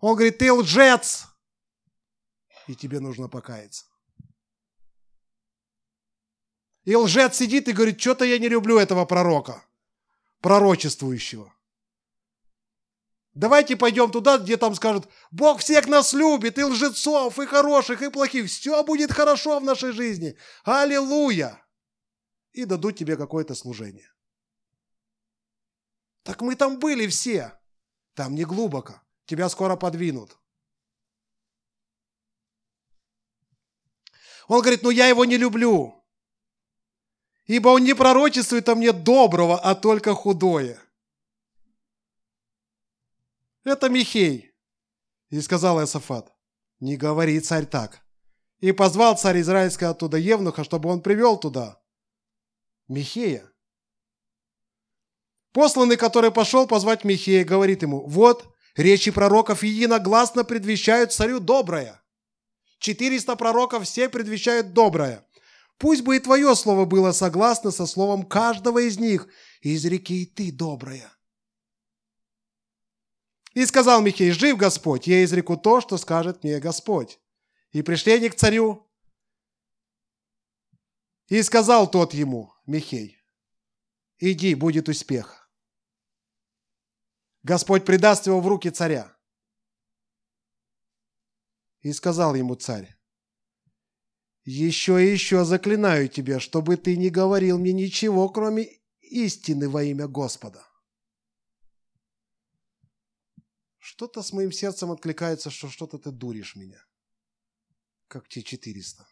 он 0.00 0.14
говорит, 0.14 0.38
ты 0.38 0.50
лжец, 0.50 1.26
и 2.66 2.74
тебе 2.74 3.00
нужно 3.00 3.28
покаяться. 3.28 3.84
И 6.84 6.94
лжец 6.94 7.36
сидит 7.36 7.68
и 7.68 7.72
говорит, 7.72 8.00
что-то 8.00 8.24
я 8.24 8.38
не 8.38 8.48
люблю 8.48 8.78
этого 8.78 9.04
пророка, 9.04 9.66
пророчествующего. 10.40 11.55
Давайте 13.36 13.76
пойдем 13.76 14.10
туда, 14.10 14.38
где 14.38 14.56
там 14.56 14.74
скажут, 14.74 15.10
Бог 15.30 15.60
всех 15.60 15.86
нас 15.88 16.14
любит, 16.14 16.56
и 16.56 16.64
лжецов, 16.64 17.38
и 17.38 17.44
хороших, 17.44 18.00
и 18.00 18.08
плохих. 18.08 18.48
Все 18.48 18.82
будет 18.82 19.12
хорошо 19.12 19.60
в 19.60 19.62
нашей 19.62 19.92
жизни. 19.92 20.38
Аллилуйя! 20.64 21.62
И 22.52 22.64
дадут 22.64 22.96
тебе 22.96 23.14
какое-то 23.14 23.54
служение. 23.54 24.10
Так 26.22 26.40
мы 26.40 26.56
там 26.56 26.78
были 26.78 27.06
все. 27.08 27.52
Там 28.14 28.34
не 28.34 28.44
глубоко. 28.44 29.02
Тебя 29.26 29.50
скоро 29.50 29.76
подвинут. 29.76 30.38
Он 34.48 34.62
говорит, 34.62 34.82
ну 34.82 34.88
я 34.88 35.08
его 35.08 35.26
не 35.26 35.36
люблю. 35.36 36.02
Ибо 37.44 37.68
он 37.68 37.84
не 37.84 37.92
пророчествует 37.92 38.66
о 38.70 38.74
мне 38.74 38.92
доброго, 38.92 39.60
а 39.60 39.74
только 39.74 40.14
худое. 40.14 40.82
Это 43.66 43.88
Михей. 43.88 44.52
И 45.28 45.40
сказал 45.40 45.80
Иосафат, 45.80 46.32
не 46.78 46.96
говори, 46.96 47.40
царь, 47.40 47.66
так. 47.66 48.00
И 48.60 48.70
позвал 48.70 49.18
царь 49.18 49.40
Израильский 49.40 49.86
оттуда 49.86 50.18
Евнуха, 50.18 50.62
чтобы 50.62 50.88
он 50.88 51.02
привел 51.02 51.36
туда 51.36 51.82
Михея. 52.86 53.50
Посланный, 55.52 55.96
который 55.96 56.30
пошел 56.30 56.68
позвать 56.68 57.02
Михея, 57.02 57.44
говорит 57.44 57.82
ему, 57.82 58.06
вот, 58.06 58.54
речи 58.76 59.10
пророков 59.10 59.64
единогласно 59.64 60.44
предвещают 60.44 61.12
царю 61.12 61.40
доброе. 61.40 62.00
400 62.78 63.34
пророков 63.34 63.82
все 63.82 64.08
предвещают 64.08 64.74
доброе. 64.74 65.26
Пусть 65.76 66.02
бы 66.02 66.14
и 66.14 66.20
твое 66.20 66.54
слово 66.54 66.84
было 66.84 67.10
согласно 67.10 67.72
со 67.72 67.86
словом 67.86 68.22
каждого 68.26 68.78
из 68.78 68.96
них, 69.00 69.26
и 69.60 69.74
изреки 69.74 70.22
и 70.22 70.26
ты 70.26 70.52
доброе. 70.52 71.15
И 73.56 73.64
сказал 73.64 74.02
Михей, 74.02 74.32
жив 74.32 74.58
Господь, 74.58 75.06
я 75.06 75.24
изреку 75.24 75.56
то, 75.56 75.80
что 75.80 75.96
скажет 75.96 76.44
мне 76.44 76.60
Господь. 76.60 77.18
И 77.70 77.80
пришли 77.80 78.12
они 78.12 78.28
к 78.28 78.34
царю. 78.34 78.86
И 81.28 81.42
сказал 81.42 81.90
тот 81.90 82.12
ему, 82.12 82.52
Михей, 82.66 83.16
иди, 84.18 84.54
будет 84.54 84.90
успех. 84.90 85.50
Господь 87.44 87.86
предаст 87.86 88.26
его 88.26 88.42
в 88.42 88.46
руки 88.46 88.68
царя. 88.68 89.16
И 91.80 91.94
сказал 91.94 92.34
ему 92.34 92.56
царь, 92.56 92.94
еще 94.44 95.02
и 95.02 95.10
еще 95.10 95.46
заклинаю 95.46 96.10
тебя, 96.10 96.40
чтобы 96.40 96.76
ты 96.76 96.94
не 96.98 97.08
говорил 97.08 97.58
мне 97.58 97.72
ничего, 97.72 98.28
кроме 98.28 98.68
истины 99.00 99.70
во 99.70 99.82
имя 99.82 100.06
Господа. 100.06 100.62
Что-то 103.88 104.20
с 104.20 104.32
моим 104.32 104.50
сердцем 104.50 104.90
откликается, 104.90 105.48
что 105.48 105.68
что-то 105.68 105.96
ты 105.98 106.10
дуришь 106.10 106.56
меня, 106.56 106.84
как 108.08 108.26
те 108.26 108.42
четыреста. 108.42 109.06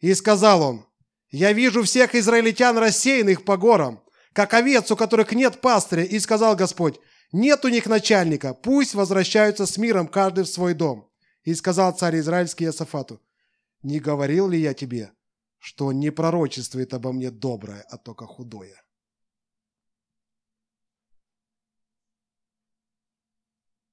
И 0.00 0.12
сказал 0.14 0.62
он, 0.62 0.86
я 1.30 1.52
вижу 1.52 1.84
всех 1.84 2.16
израильтян 2.16 2.76
рассеянных 2.76 3.44
по 3.44 3.56
горам, 3.56 4.04
как 4.32 4.52
овец, 4.52 4.90
у 4.90 4.96
которых 4.96 5.30
нет 5.30 5.60
пастыря, 5.60 6.02
и 6.02 6.18
сказал 6.18 6.56
Господь, 6.56 6.98
нет 7.30 7.64
у 7.64 7.68
них 7.68 7.86
начальника, 7.86 8.52
пусть 8.52 8.94
возвращаются 8.94 9.64
с 9.64 9.78
миром 9.78 10.08
каждый 10.08 10.42
в 10.42 10.48
свой 10.48 10.74
дом. 10.74 11.08
И 11.44 11.54
сказал 11.54 11.96
царь 11.96 12.18
Израильский 12.18 12.64
Иосафату, 12.64 13.22
не 13.82 14.00
говорил 14.00 14.48
ли 14.48 14.60
я 14.60 14.74
тебе, 14.74 15.12
что 15.58 15.86
он 15.86 16.00
не 16.00 16.10
пророчествует 16.10 16.94
обо 16.94 17.12
мне 17.12 17.30
доброе, 17.30 17.86
а 17.90 17.96
только 17.96 18.26
худое? 18.26 18.82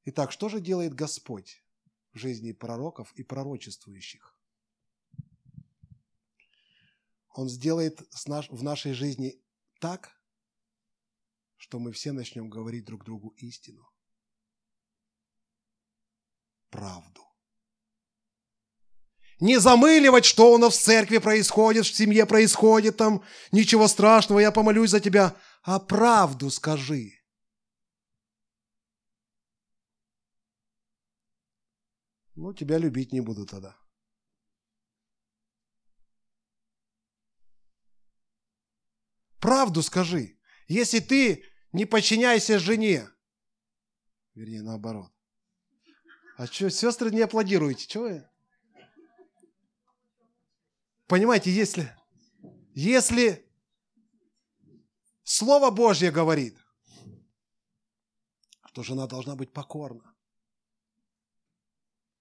Итак, 0.06 0.32
что 0.32 0.50
же 0.50 0.62
делает 0.62 0.94
Господь 0.94 1.63
в 2.13 2.20
жизни 2.20 2.52
пророков 2.52 3.12
и 3.15 3.24
пророчествующих? 3.24 4.36
Он 7.34 7.50
сделает 7.50 8.02
в 8.50 8.63
нашей 8.63 8.94
жизни 8.94 9.44
так, 9.80 10.15
что 11.58 11.80
мы 11.80 11.91
все 11.91 12.12
начнем 12.12 12.50
говорить 12.50 12.86
друг 12.86 13.04
другу 13.04 13.30
истину. 13.38 13.89
Правду. 16.70 17.22
Не 19.39 19.60
замыливать, 19.60 20.24
что 20.24 20.54
у 20.54 20.58
нас 20.58 20.78
в 20.78 20.82
церкви 20.82 21.18
происходит, 21.18 21.86
в 21.86 21.96
семье 21.96 22.26
происходит, 22.26 22.98
там 22.98 23.24
ничего 23.52 23.88
страшного, 23.88 24.39
я 24.39 24.52
помолюсь 24.52 24.91
за 24.91 25.00
тебя, 25.00 25.36
а 25.63 25.80
правду 25.80 26.50
скажи. 26.50 27.14
Ну, 32.36 32.54
тебя 32.54 32.78
любить 32.78 33.12
не 33.13 33.21
буду 33.21 33.45
тогда. 33.45 33.78
Правду 39.39 39.82
скажи. 39.82 40.38
Если 40.67 41.00
ты 41.00 41.45
Не 41.76 41.86
подчиняйся 41.86 42.58
жене. 42.58 43.10
Вернее, 44.34 44.62
наоборот. 44.62 45.12
А 46.38 46.48
что, 46.48 46.69
сестры 46.69 47.12
не 47.12 47.19
аплодируете? 47.19 47.86
Чего 47.86 48.06
вы? 48.06 48.30
Понимаете, 51.08 51.52
если, 51.52 51.93
если 52.74 53.45
Слово 55.24 55.69
Божье 55.69 56.12
говорит, 56.12 56.58
что 58.67 58.84
жена 58.84 59.06
должна 59.06 59.36
быть 59.36 59.52
покорна. 59.52 60.14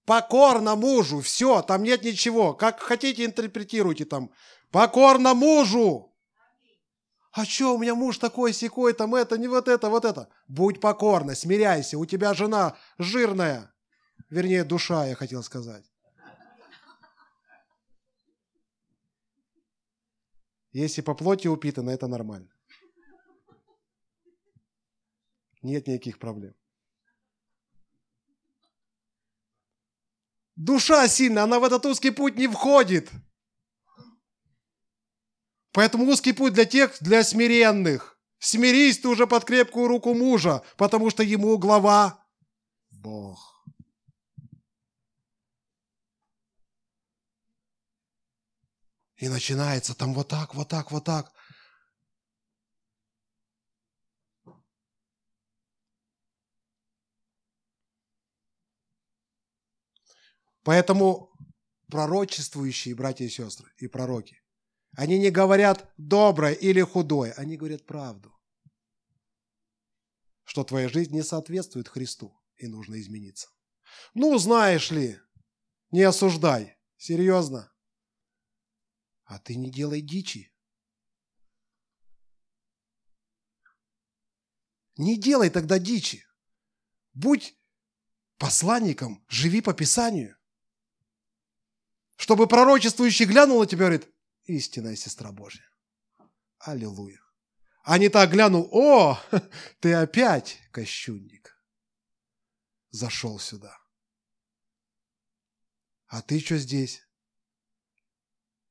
Покорна 0.05 0.75
мужу, 0.75 1.19
все, 1.21 1.61
там 1.63 1.83
нет 1.83 2.03
ничего. 2.03 2.53
Как 2.53 2.79
хотите, 2.79 3.25
интерпретируйте 3.25 4.05
там. 4.05 4.31
Покорна 4.71 5.33
мужу. 5.33 6.15
А 7.31 7.43
что, 7.43 7.75
у 7.75 7.79
меня 7.79 7.95
муж 7.95 8.17
такой 8.17 8.53
секой, 8.53 8.93
там 8.93 9.13
это, 9.15 9.37
не 9.37 9.47
вот 9.47 9.67
это, 9.67 9.89
вот 9.89 10.05
это. 10.05 10.29
Будь 10.47 10.79
покорна, 10.79 11.35
смиряйся, 11.35 11.97
у 11.97 12.05
тебя 12.05 12.33
жена 12.33 12.77
жирная. 12.97 13.73
Вернее, 14.29 14.63
душа, 14.63 15.05
я 15.05 15.15
хотел 15.15 15.43
сказать. 15.43 15.83
Если 20.71 21.01
по 21.01 21.15
плоти 21.15 21.47
упитана, 21.47 21.89
это 21.89 22.07
нормально. 22.07 22.49
Нет 25.61 25.87
никаких 25.87 26.19
проблем. 26.19 26.53
Душа 30.55 31.07
сильная, 31.07 31.43
она 31.43 31.59
в 31.59 31.63
этот 31.63 31.85
узкий 31.85 32.11
путь 32.11 32.37
не 32.37 32.47
входит. 32.47 33.09
Поэтому 35.73 36.05
узкий 36.05 36.31
путь 36.31 36.53
для 36.53 36.65
тех, 36.65 36.95
для 37.01 37.23
смиренных. 37.23 38.17
Смирись 38.39 38.99
ты 38.99 39.09
уже 39.09 39.27
под 39.27 39.43
крепкую 39.43 39.87
руку 39.87 40.13
мужа, 40.13 40.63
потому 40.77 41.09
что 41.09 41.23
ему 41.23 41.57
глава 41.57 42.25
Бог. 42.91 43.65
И 49.17 49.27
начинается 49.27 49.93
там 49.95 50.13
вот 50.13 50.27
так, 50.29 50.55
вот 50.55 50.69
так, 50.69 50.91
вот 50.91 51.03
так. 51.03 51.33
Поэтому 60.65 61.31
пророчествующие 61.91 62.95
братья 62.95 63.23
и 63.23 63.29
сестры 63.29 63.71
и 63.77 63.87
пророки, 63.87 64.41
они 64.97 65.19
не 65.19 65.29
говорят 65.29 65.93
доброе 65.97 66.53
или 66.53 66.81
худое, 66.81 67.33
они 67.33 67.55
говорят 67.55 67.85
правду. 67.85 68.35
Что 70.43 70.63
твоя 70.63 70.89
жизнь 70.89 71.13
не 71.13 71.21
соответствует 71.21 71.87
Христу 71.87 72.35
и 72.57 72.67
нужно 72.67 72.99
измениться. 72.99 73.47
Ну, 74.15 74.35
знаешь 74.39 74.89
ли, 74.89 75.19
не 75.91 76.01
осуждай. 76.01 76.75
Серьезно. 76.97 77.71
А 79.25 79.37
ты 79.37 79.55
не 79.55 79.69
делай 79.69 80.01
дичи. 80.01 80.51
Не 84.97 85.15
делай 85.15 85.51
тогда 85.51 85.77
дичи. 85.77 86.25
Будь 87.13 87.55
посланником, 88.37 89.23
живи 89.29 89.61
по 89.61 89.73
Писанию. 89.75 90.35
Чтобы 92.15 92.47
пророчествующий 92.47 93.25
глянул 93.25 93.59
на 93.59 93.65
тебя 93.65 93.85
и 93.85 93.89
говорит, 93.89 94.09
истинная 94.45 94.95
сестра 94.95 95.31
Божья. 95.31 95.65
Аллилуйя. 96.59 97.19
А 97.83 97.97
не 97.97 98.09
так 98.09 98.31
глянул, 98.31 98.67
о, 98.71 99.19
ты 99.79 99.93
опять 99.93 100.59
кощунник. 100.71 101.55
Зашел 102.89 103.37
сюда. 103.39 103.77
А 106.07 106.21
ты 106.21 106.39
что 106.39 106.57
здесь? 106.57 107.01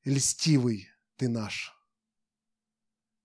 Льстивый 0.03 0.89
ты 1.15 1.29
наш. 1.29 1.71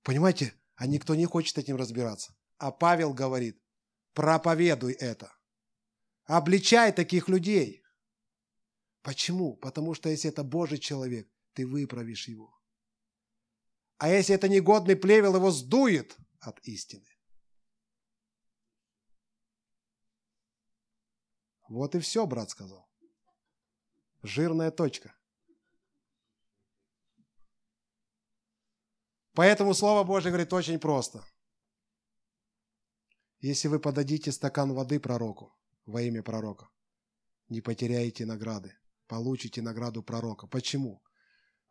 Понимаете, 0.03 0.55
а 0.77 0.87
никто 0.87 1.15
не 1.15 1.27
хочет 1.27 1.59
этим 1.59 1.77
разбираться. 1.77 2.37
А 2.59 2.71
Павел 2.71 3.13
говорит, 3.13 3.61
проповедуй 4.15 4.93
это. 4.93 5.33
Обличай 6.25 6.93
таких 6.93 7.29
людей. 7.29 7.80
Почему? 9.03 9.57
Потому 9.57 9.95
что 9.95 10.09
если 10.09 10.31
это 10.31 10.45
Божий 10.45 10.79
человек, 10.79 11.29
ты 11.55 11.67
выправишь 11.67 12.29
его. 12.29 12.55
А 13.97 14.09
если 14.09 14.35
это 14.35 14.49
негодный 14.49 14.97
плевел, 14.97 15.37
его 15.37 15.51
сдует 15.51 16.17
от 16.41 16.61
истины. 16.67 17.07
Вот 21.69 21.95
и 21.95 22.01
все, 22.01 22.27
брат 22.27 22.51
сказал. 22.51 22.89
Жирная 24.23 24.71
точка. 24.71 25.15
Поэтому 29.33 29.73
Слово 29.73 30.05
Божье 30.05 30.31
говорит 30.31 30.53
очень 30.53 30.79
просто. 30.79 31.25
Если 33.39 33.69
вы 33.69 33.79
подадите 33.79 34.33
стакан 34.33 34.75
воды 34.75 35.01
пророку 35.01 35.57
во 35.87 36.03
имя 36.03 36.23
пророка, 36.23 36.69
не 37.49 37.63
потеряете 37.63 38.27
награды 38.27 38.80
получите 39.11 39.61
награду 39.61 40.05
пророка. 40.05 40.47
Почему? 40.47 41.03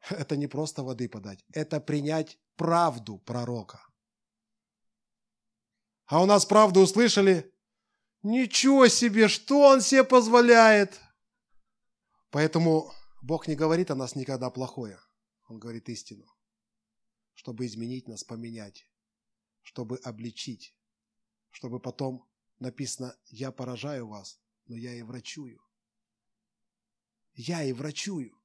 Это 0.09 0.35
не 0.35 0.47
просто 0.47 0.83
воды 0.83 1.07
подать, 1.07 1.45
это 1.53 1.79
принять 1.79 2.37
правду 2.55 3.17
пророка. 3.19 3.79
А 6.05 6.21
у 6.21 6.25
нас 6.25 6.45
правду 6.45 6.81
услышали? 6.81 7.53
Ничего 8.23 8.89
себе, 8.89 9.29
что 9.29 9.59
он 9.61 9.81
себе 9.81 10.03
позволяет? 10.03 10.99
Поэтому 12.29 12.91
Бог 13.21 13.47
не 13.47 13.55
говорит 13.55 13.91
о 13.91 13.95
нас 13.95 14.15
никогда 14.15 14.49
плохое. 14.49 14.99
Он 15.47 15.59
говорит 15.59 15.87
истину, 15.87 16.25
чтобы 17.35 17.65
изменить 17.65 18.07
нас, 18.07 18.23
поменять, 18.23 18.85
чтобы 19.61 19.97
обличить, 19.99 20.75
чтобы 21.51 21.79
потом 21.79 22.27
написано 22.59 23.15
«Я 23.27 23.51
поражаю 23.51 24.07
вас, 24.07 24.41
но 24.65 24.75
я 24.75 24.93
и 24.93 25.03
врачую» 25.03 25.61
я 27.41 27.63
и 27.63 27.71
врачую. 27.71 28.37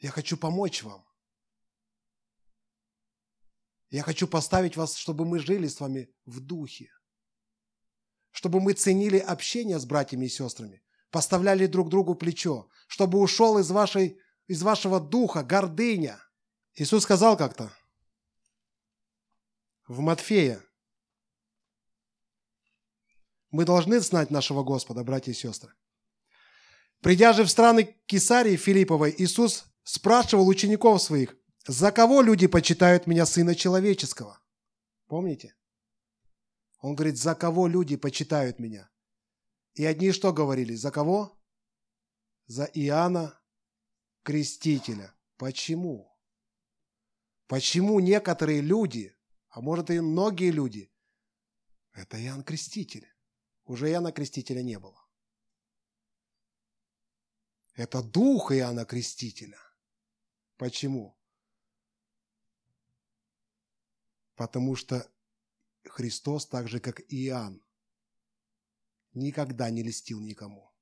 Я 0.00 0.10
хочу 0.10 0.36
помочь 0.36 0.82
вам. 0.82 1.06
Я 3.90 4.02
хочу 4.02 4.26
поставить 4.26 4.76
вас, 4.76 4.96
чтобы 4.96 5.24
мы 5.24 5.38
жили 5.38 5.68
с 5.68 5.78
вами 5.78 6.12
в 6.26 6.40
духе. 6.40 6.90
Чтобы 8.32 8.60
мы 8.60 8.72
ценили 8.72 9.18
общение 9.18 9.78
с 9.78 9.84
братьями 9.84 10.26
и 10.26 10.28
сестрами, 10.28 10.82
поставляли 11.10 11.66
друг 11.66 11.88
другу 11.88 12.16
плечо, 12.16 12.68
чтобы 12.88 13.20
ушел 13.20 13.58
из, 13.58 13.70
вашей, 13.70 14.20
из 14.48 14.64
вашего 14.64 14.98
духа 14.98 15.44
гордыня. 15.44 16.18
Иисус 16.74 17.04
сказал 17.04 17.36
как-то 17.36 17.72
в 19.86 20.00
Матфея, 20.00 20.60
мы 23.54 23.64
должны 23.64 24.00
знать 24.00 24.32
нашего 24.32 24.64
Господа, 24.64 25.04
братья 25.04 25.30
и 25.30 25.34
сестры. 25.34 25.72
Придя 27.00 27.32
же 27.32 27.44
в 27.44 27.48
страны 27.48 27.96
Кесарии 28.06 28.56
Филипповой, 28.56 29.14
Иисус 29.16 29.66
спрашивал 29.84 30.48
учеников 30.48 31.00
своих, 31.00 31.36
за 31.64 31.92
кого 31.92 32.20
люди 32.20 32.48
почитают 32.48 33.06
меня 33.06 33.24
Сына 33.26 33.54
Человеческого? 33.54 34.40
Помните? 35.06 35.54
Он 36.80 36.96
говорит, 36.96 37.16
за 37.16 37.36
кого 37.36 37.68
люди 37.68 37.94
почитают 37.94 38.58
меня? 38.58 38.90
И 39.74 39.84
одни 39.84 40.10
что 40.10 40.32
говорили? 40.32 40.74
За 40.74 40.90
кого? 40.90 41.38
За 42.46 42.64
Иоанна 42.64 43.40
Крестителя. 44.24 45.14
Почему? 45.36 46.12
Почему 47.46 48.00
некоторые 48.00 48.62
люди, 48.62 49.16
а 49.48 49.60
может 49.60 49.90
и 49.90 50.00
многие 50.00 50.50
люди, 50.50 50.92
это 51.92 52.20
Иоанн 52.20 52.42
Креститель? 52.42 53.13
Уже 53.64 53.90
Иоанна 53.90 54.12
Крестителя 54.12 54.62
не 54.62 54.78
было. 54.78 55.00
Это 57.74 58.02
дух 58.02 58.52
Иоанна 58.52 58.84
Крестителя. 58.84 59.58
Почему? 60.56 61.18
Потому 64.36 64.76
что 64.76 65.10
Христос, 65.84 66.46
так 66.46 66.68
же 66.68 66.80
как 66.80 67.00
и 67.00 67.26
Иоанн, 67.26 67.62
никогда 69.12 69.70
не 69.70 69.82
листил 69.82 70.20
никому. 70.20 70.72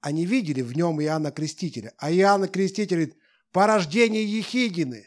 Они 0.00 0.24
видели 0.24 0.62
в 0.62 0.76
нем 0.76 1.00
Иоанна 1.00 1.30
Крестителя, 1.30 1.94
а 1.98 2.10
Иоанна 2.10 2.48
Креститель 2.48 2.96
говорит, 2.96 3.18
порождение 3.52 4.24
Ехидины. 4.24 5.06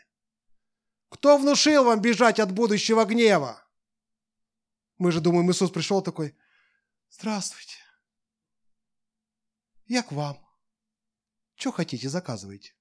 Кто 1.10 1.38
внушил 1.38 1.86
вам 1.86 2.02
бежать 2.02 2.40
от 2.40 2.52
будущего 2.52 3.06
гнева? 3.06 3.63
Мы 5.04 5.12
же 5.12 5.20
думаем, 5.20 5.52
Иисус 5.52 5.70
пришел 5.70 6.02
такой, 6.02 6.34
здравствуйте, 7.10 7.76
я 9.88 10.02
к 10.02 10.14
вам. 10.14 10.42
Что 11.56 11.74
хотите, 11.74 12.08
заказывайте. 12.08 12.74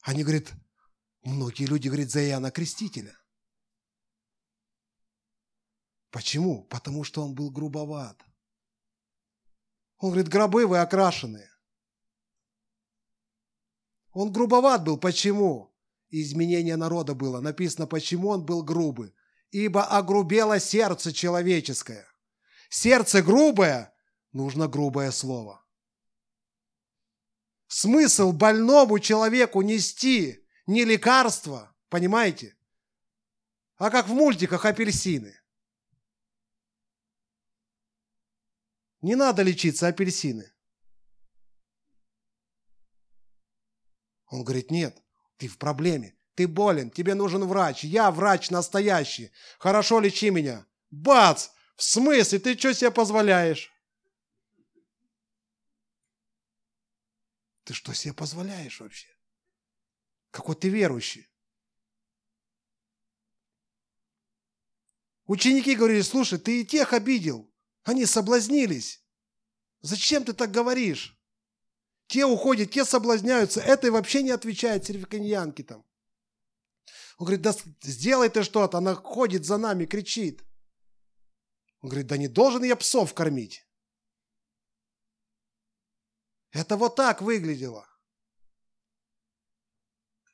Они 0.00 0.22
говорят, 0.22 0.54
многие 1.20 1.66
люди 1.66 1.88
говорят 1.88 2.08
за 2.08 2.26
Иоанна 2.26 2.50
Крестителя. 2.50 3.14
Почему? 6.08 6.64
Потому 6.64 7.04
что 7.04 7.22
он 7.22 7.34
был 7.34 7.50
грубоват. 7.50 8.18
Он 9.98 10.12
говорит, 10.12 10.28
гробы 10.28 10.66
вы 10.66 10.78
окрашенные. 10.78 11.50
Он 14.12 14.32
грубоват 14.32 14.82
был. 14.82 14.96
Почему? 14.96 15.77
Изменение 16.10 16.76
народа 16.76 17.14
было. 17.14 17.40
Написано, 17.40 17.86
почему 17.86 18.28
он 18.28 18.44
был 18.44 18.62
грубый. 18.62 19.14
Ибо 19.50 19.84
огрубело 19.84 20.58
сердце 20.58 21.12
человеческое. 21.12 22.06
Сердце 22.70 23.22
грубое, 23.22 23.94
нужно 24.32 24.68
грубое 24.68 25.10
слово. 25.10 25.64
Смысл 27.66 28.32
больному 28.32 28.98
человеку 28.98 29.60
нести 29.62 30.46
не 30.66 30.84
лекарство, 30.84 31.74
понимаете? 31.88 32.56
А 33.76 33.90
как 33.90 34.08
в 34.08 34.12
мультиках 34.12 34.64
апельсины. 34.64 35.34
Не 39.00 39.14
надо 39.14 39.42
лечиться 39.42 39.86
апельсины. 39.86 40.52
Он 44.26 44.44
говорит, 44.44 44.70
нет, 44.70 45.02
ты 45.38 45.48
в 45.48 45.56
проблеме, 45.56 46.14
ты 46.34 46.46
болен, 46.46 46.90
тебе 46.90 47.14
нужен 47.14 47.44
врач, 47.44 47.84
я 47.84 48.10
врач 48.10 48.50
настоящий, 48.50 49.32
хорошо 49.58 50.00
лечи 50.00 50.30
меня. 50.30 50.66
Бац! 50.90 51.48
В 51.76 51.82
смысле, 51.82 52.40
ты 52.40 52.58
что 52.58 52.74
себе 52.74 52.90
позволяешь? 52.90 53.72
Ты 57.64 57.72
что 57.74 57.92
себе 57.92 58.14
позволяешь 58.14 58.80
вообще? 58.80 59.08
Какой 60.30 60.56
ты 60.56 60.68
верующий? 60.68 61.28
Ученики 65.26 65.74
говорили, 65.74 66.00
слушай, 66.00 66.38
ты 66.38 66.62
и 66.62 66.66
тех 66.66 66.92
обидел. 66.94 67.52
Они 67.84 68.06
соблазнились. 68.06 69.04
Зачем 69.80 70.24
ты 70.24 70.32
так 70.32 70.50
говоришь? 70.50 71.17
Те 72.08 72.24
уходят, 72.24 72.70
те 72.70 72.84
соблазняются. 72.84 73.60
Это 73.60 73.92
вообще 73.92 74.22
не 74.22 74.30
отвечает 74.30 74.86
сервиканьянке 74.86 75.62
там. 75.62 75.84
Он 77.18 77.26
говорит, 77.26 77.42
да 77.42 77.54
сделай 77.82 78.30
ты 78.30 78.42
что-то. 78.42 78.78
Она 78.78 78.94
ходит 78.94 79.44
за 79.44 79.58
нами, 79.58 79.84
кричит. 79.84 80.42
Он 81.80 81.90
говорит, 81.90 82.06
да 82.06 82.16
не 82.16 82.28
должен 82.28 82.64
я 82.64 82.76
псов 82.76 83.12
кормить. 83.12 83.66
Это 86.50 86.76
вот 86.76 86.96
так 86.96 87.20
выглядело. 87.20 87.86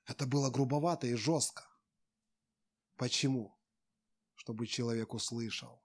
Это 0.06 0.26
было 0.26 0.50
грубовато 0.50 1.08
и 1.08 1.14
жестко. 1.14 1.66
Почему? 2.96 3.58
Чтобы 4.36 4.68
человек 4.68 5.12
услышал. 5.12 5.82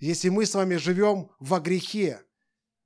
Если 0.00 0.28
мы 0.28 0.44
с 0.44 0.54
вами 0.54 0.76
живем 0.76 1.30
во 1.38 1.60
грехе, 1.60 2.27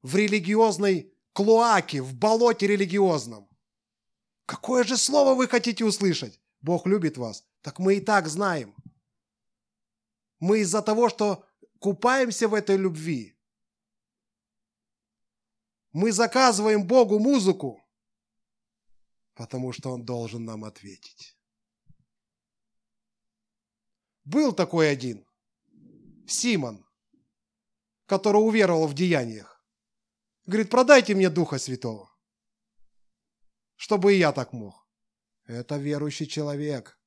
в 0.03 0.17
религиозной 0.17 1.13
клоаке, 1.33 2.03
в 2.03 2.15
болоте 2.15 2.67
религиозном, 2.67 3.49
какое 4.47 4.85
же 4.85 4.97
слово 4.97 5.35
вы 5.35 5.49
хотите 5.49 5.85
услышать? 5.85 6.41
Бог 6.61 6.87
любит 6.87 7.17
вас. 7.17 7.45
Так 7.61 7.79
мы 7.79 7.97
и 7.97 8.01
так 8.01 8.29
знаем. 8.29 8.75
Мы 10.39 10.61
из-за 10.61 10.83
того, 10.83 11.09
что 11.09 11.45
купаемся 11.79 12.49
в 12.49 12.55
этой 12.55 12.77
любви, 12.77 13.37
мы 15.93 16.11
заказываем 16.11 16.87
Богу 16.87 17.19
музыку, 17.19 17.85
потому 19.35 19.73
что 19.73 19.91
Он 19.91 20.05
должен 20.05 20.45
нам 20.45 20.65
ответить. 20.65 21.37
Был 24.25 24.53
такой 24.53 24.91
один, 24.91 25.27
Симон, 26.27 26.87
который 28.07 28.39
уверовал 28.39 28.87
в 28.87 28.95
деяниях. 28.95 29.52
Говорит, 30.45 30.71
продайте 30.71 31.15
мне 31.15 31.31
Духа 31.31 31.59
Святого, 31.59 32.11
чтобы 33.77 34.15
и 34.15 34.19
я 34.19 34.33
так 34.33 34.53
мог. 34.53 34.75
Это 35.45 35.77
верующий 35.77 36.27
человек. 36.27 36.99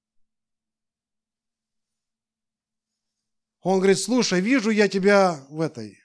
Он 3.61 3.79
говорит, 3.79 3.99
слушай, 3.99 4.41
вижу 4.41 4.69
я 4.69 4.87
тебя 4.87 5.43
в 5.49 5.59
этой, 5.59 5.99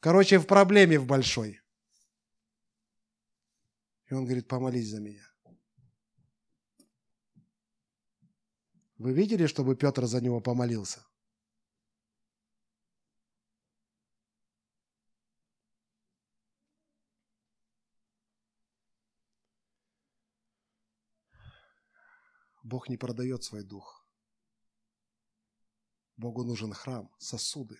короче, 0.00 0.38
в 0.38 0.46
проблеме 0.46 0.98
в 0.98 1.06
большой. 1.06 1.60
И 4.06 4.14
он 4.14 4.24
говорит, 4.24 4.46
помолись 4.46 4.88
за 4.88 5.00
меня. 5.00 5.26
Вы 8.98 9.12
видели, 9.12 9.46
чтобы 9.46 9.76
Петр 9.76 10.06
за 10.06 10.20
него 10.20 10.40
помолился? 10.40 11.04
Бог 22.66 22.88
не 22.88 22.96
продает 22.96 23.44
свой 23.44 23.62
дух. 23.62 24.04
Богу 26.16 26.42
нужен 26.42 26.72
храм, 26.72 27.14
сосуды, 27.16 27.78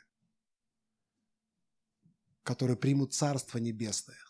которые 2.44 2.76
примут 2.76 3.12
Царство 3.12 3.58
Небесное. 3.58 4.24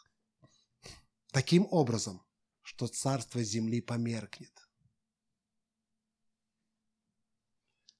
Таким 1.26 1.66
образом, 1.70 2.24
что 2.62 2.86
Царство 2.86 3.42
Земли 3.42 3.82
померкнет. 3.82 4.66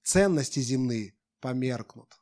Ценности 0.03 0.61
земные 0.61 1.15
померкнут. 1.41 2.19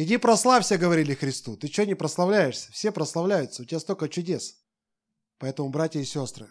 Иди 0.00 0.16
прославься, 0.16 0.78
говорили 0.78 1.12
Христу. 1.12 1.56
Ты 1.56 1.66
что 1.66 1.84
не 1.84 1.96
прославляешься? 1.96 2.70
Все 2.70 2.92
прославляются, 2.92 3.62
у 3.62 3.64
тебя 3.64 3.80
столько 3.80 4.08
чудес. 4.08 4.64
Поэтому, 5.38 5.70
братья 5.70 5.98
и 5.98 6.04
сестры, 6.04 6.48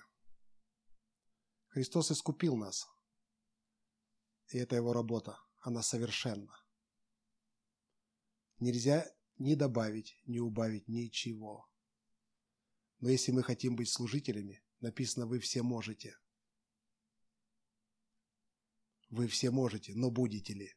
Христос 1.69 2.11
искупил 2.11 2.57
нас. 2.57 2.85
И 4.49 4.57
это 4.57 4.75
его 4.75 4.91
работа. 4.91 5.39
Она 5.61 5.81
совершенна. 5.81 6.61
Нельзя 8.59 9.09
ни 9.37 9.55
добавить, 9.55 10.19
ни 10.25 10.39
убавить 10.39 10.89
ничего. 10.89 11.69
Но 12.99 13.07
если 13.07 13.31
мы 13.31 13.43
хотим 13.43 13.77
быть 13.77 13.89
служителями, 13.89 14.61
написано, 14.81 15.25
вы 15.25 15.39
все 15.39 15.63
можете. 15.63 16.17
Вы 19.09 19.29
все 19.29 19.51
можете, 19.51 19.93
но 19.95 20.11
будете 20.11 20.53
ли? 20.53 20.73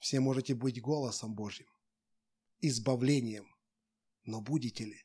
Все 0.00 0.18
можете 0.18 0.54
быть 0.54 0.80
голосом 0.80 1.34
Божьим, 1.34 1.66
избавлением, 2.58 3.46
но 4.24 4.40
будете 4.40 4.84
ли? 4.86 5.04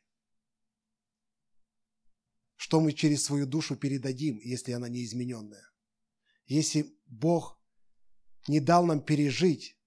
Что 2.55 2.79
мы 2.79 2.93
через 2.93 3.25
свою 3.25 3.45
душу 3.45 3.75
передадим, 3.75 4.39
если 4.39 4.71
она 4.71 4.87
неизмененная? 4.87 5.69
Если 6.47 6.97
Бог 7.05 7.59
не 8.47 8.61
дал 8.61 8.85
нам 8.85 9.01
пережить 9.01 9.77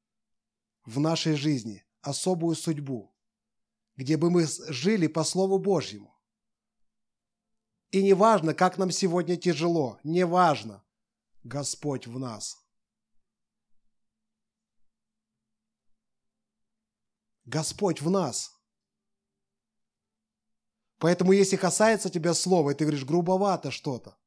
в 0.85 1.01
нашей 1.01 1.35
жизни 1.37 1.87
особую 2.03 2.55
судьбу, 2.55 3.17
где 3.97 4.19
бы 4.19 4.31
мы 4.31 4.47
жили 4.69 5.07
по 5.07 5.25
Слову 5.25 5.59
Божьему. 5.59 6.15
И 7.91 8.03
не 8.03 8.13
важно, 8.13 8.53
как 8.53 8.77
нам 8.77 8.91
сегодня 8.91 9.37
тяжело, 9.37 9.99
не 10.05 10.27
важно, 10.27 10.85
Господь 11.43 12.07
в 12.07 12.19
нас– 12.19 12.63
Господь 17.49 18.03
в 18.03 18.11
нас. 18.11 18.55
Поэтому, 20.99 21.33
если 21.33 21.57
касается 21.57 22.11
тебя 22.11 22.35
слова, 22.35 22.71
и 22.71 22.75
ты 22.75 22.85
говоришь 22.85 23.07
грубовато 23.07 23.71
что-то, 23.71 24.19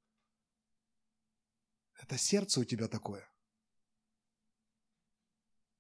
это 2.02 2.18
сердце 2.18 2.62
у 2.62 2.64
тебя 2.64 2.88
такое. 2.88 3.30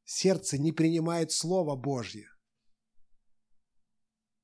Сердце 0.03 0.59
не 0.59 0.71
принимает 0.71 1.31
Слово 1.31 1.75
Божье. 1.75 2.29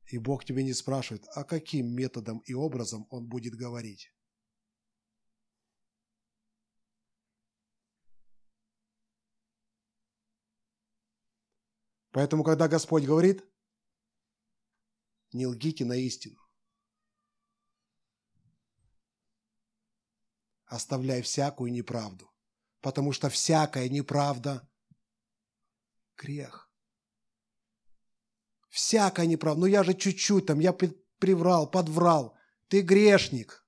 И 0.07 0.17
Бог 0.17 0.45
тебе 0.45 0.63
не 0.63 0.73
спрашивает, 0.73 1.25
а 1.35 1.43
каким 1.43 1.93
методом 1.93 2.39
и 2.39 2.53
образом 2.53 3.05
Он 3.11 3.27
будет 3.27 3.53
говорить. 3.53 4.11
Поэтому, 12.17 12.43
когда 12.43 12.67
Господь 12.67 13.05
говорит, 13.05 13.45
не 15.33 15.45
лгите 15.45 15.85
на 15.85 15.93
истину. 15.93 16.41
Оставляй 20.65 21.21
всякую 21.21 21.71
неправду, 21.71 22.33
потому 22.81 23.11
что 23.11 23.29
всякая 23.29 23.87
неправда– 23.87 24.67
грех. 26.17 26.73
Всякая 28.69 29.27
неправда. 29.27 29.59
Ну 29.59 29.65
я 29.67 29.83
же 29.83 29.93
чуть-чуть 29.93 30.47
там, 30.47 30.57
я 30.57 30.73
приврал, 31.19 31.69
подврал. 31.69 32.35
Ты 32.67 32.81
грешник. 32.81 33.63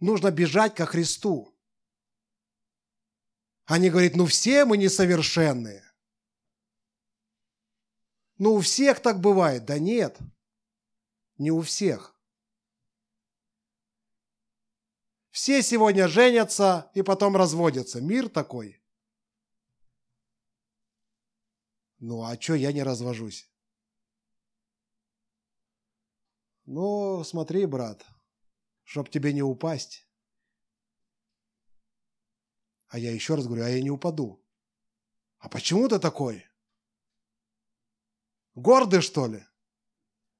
Нужно 0.00 0.32
бежать 0.32 0.74
ко 0.74 0.86
Христу. 0.86 1.56
Они 3.68 3.90
говорят, 3.90 4.16
ну 4.16 4.24
все 4.24 4.64
мы 4.64 4.78
несовершенные. 4.78 5.84
Ну 8.38 8.54
у 8.54 8.60
всех 8.60 9.00
так 9.00 9.20
бывает. 9.20 9.66
Да 9.66 9.78
нет, 9.78 10.18
не 11.36 11.50
у 11.50 11.60
всех. 11.60 12.18
Все 15.30 15.62
сегодня 15.62 16.08
женятся 16.08 16.90
и 16.94 17.02
потом 17.02 17.36
разводятся. 17.36 18.00
Мир 18.00 18.30
такой. 18.30 18.82
Ну, 21.98 22.22
а 22.22 22.40
что 22.40 22.54
я 22.54 22.72
не 22.72 22.82
развожусь? 22.82 23.52
Ну, 26.64 27.22
смотри, 27.22 27.66
брат, 27.66 28.06
чтоб 28.84 29.10
тебе 29.10 29.34
не 29.34 29.42
упасть. 29.42 30.07
А 32.88 32.98
я 32.98 33.12
еще 33.12 33.34
раз 33.34 33.46
говорю, 33.46 33.64
а 33.64 33.68
я 33.68 33.82
не 33.82 33.90
упаду. 33.90 34.42
А 35.38 35.48
почему 35.48 35.88
ты 35.88 35.98
такой? 35.98 36.44
Гордый, 38.54 39.02
что 39.02 39.26
ли? 39.26 39.44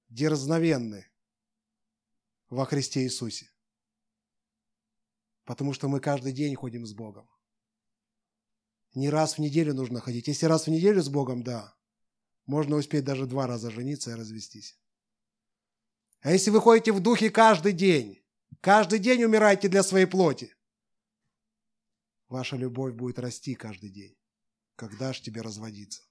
Дерзновенный 0.09 1.07
во 2.49 2.65
Христе 2.65 3.03
Иисусе. 3.03 3.51
Потому 5.45 5.73
что 5.73 5.89
мы 5.89 6.01
каждый 6.01 6.33
день 6.33 6.55
ходим 6.57 6.87
с 6.87 6.95
Богом. 6.95 7.29
Не 8.95 9.11
раз 9.11 9.35
в 9.35 9.39
неделю 9.39 9.75
нужно 9.75 10.01
ходить. 10.01 10.29
Если 10.29 10.47
раз 10.47 10.67
в 10.67 10.71
неделю 10.71 11.03
с 11.03 11.09
Богом, 11.09 11.43
да, 11.43 11.77
можно 12.47 12.77
успеть 12.77 13.05
даже 13.05 13.27
два 13.27 13.47
раза 13.47 13.71
жениться 13.71 14.11
и 14.11 14.15
развестись. 14.15 14.79
А 16.21 16.33
если 16.33 16.51
вы 16.51 16.61
ходите 16.61 16.93
в 16.93 17.01
духе 17.01 17.31
каждый 17.31 17.73
день, 17.73 18.25
каждый 18.61 18.99
день 18.99 19.23
умираете 19.23 19.69
для 19.69 19.83
своей 19.83 20.07
плоти, 20.07 20.57
ваша 22.29 22.57
любовь 22.57 22.95
будет 22.95 23.19
расти 23.19 23.55
каждый 23.55 23.91
день. 23.91 24.17
Когда 24.77 25.13
ж 25.13 25.21
тебе 25.21 25.43
разводиться? 25.43 26.03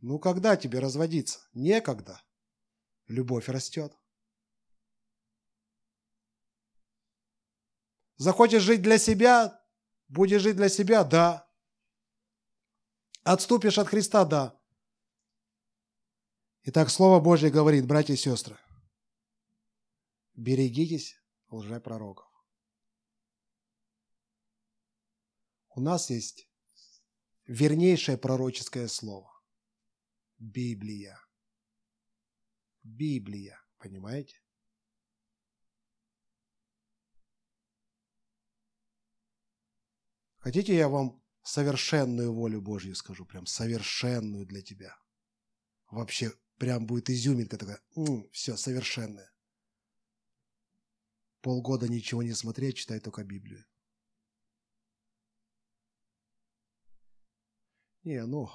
Ну, 0.00 0.18
когда 0.18 0.56
тебе 0.56 0.78
разводиться? 0.78 1.40
Некогда. 1.54 2.22
Любовь 3.06 3.48
растет. 3.48 3.96
Захочешь 8.16 8.62
жить 8.62 8.82
для 8.82 8.98
себя, 8.98 9.64
будешь 10.08 10.42
жить 10.42 10.56
для 10.56 10.68
себя, 10.68 11.04
да. 11.04 11.48
Отступишь 13.22 13.78
от 13.78 13.88
Христа, 13.88 14.24
да. 14.24 14.60
Итак, 16.64 16.90
Слово 16.90 17.20
Божье 17.20 17.50
говорит, 17.50 17.86
братья 17.86 18.14
и 18.14 18.16
сестры, 18.16 18.58
берегитесь 20.34 21.16
лжепророков. 21.48 22.27
У 25.78 25.80
нас 25.80 26.10
есть 26.10 26.50
вернейшее 27.46 28.18
пророческое 28.18 28.88
слово. 28.88 29.30
Библия. 30.36 31.24
Библия, 32.82 33.64
понимаете? 33.78 34.42
Хотите, 40.38 40.74
я 40.74 40.88
вам 40.88 41.22
совершенную 41.44 42.34
волю 42.34 42.60
Божью 42.60 42.96
скажу, 42.96 43.24
прям 43.24 43.46
совершенную 43.46 44.46
для 44.46 44.62
тебя. 44.62 44.98
Вообще, 45.92 46.32
прям 46.56 46.86
будет 46.86 47.08
изюминка 47.08 47.56
такая, 47.56 47.80
м-м, 47.94 48.28
все, 48.32 48.56
совершенная. 48.56 49.32
Полгода 51.40 51.86
ничего 51.86 52.24
не 52.24 52.32
смотреть, 52.32 52.78
читай 52.78 52.98
только 52.98 53.22
Библию. 53.22 53.64
Не, 58.08 58.24
ну, 58.24 58.48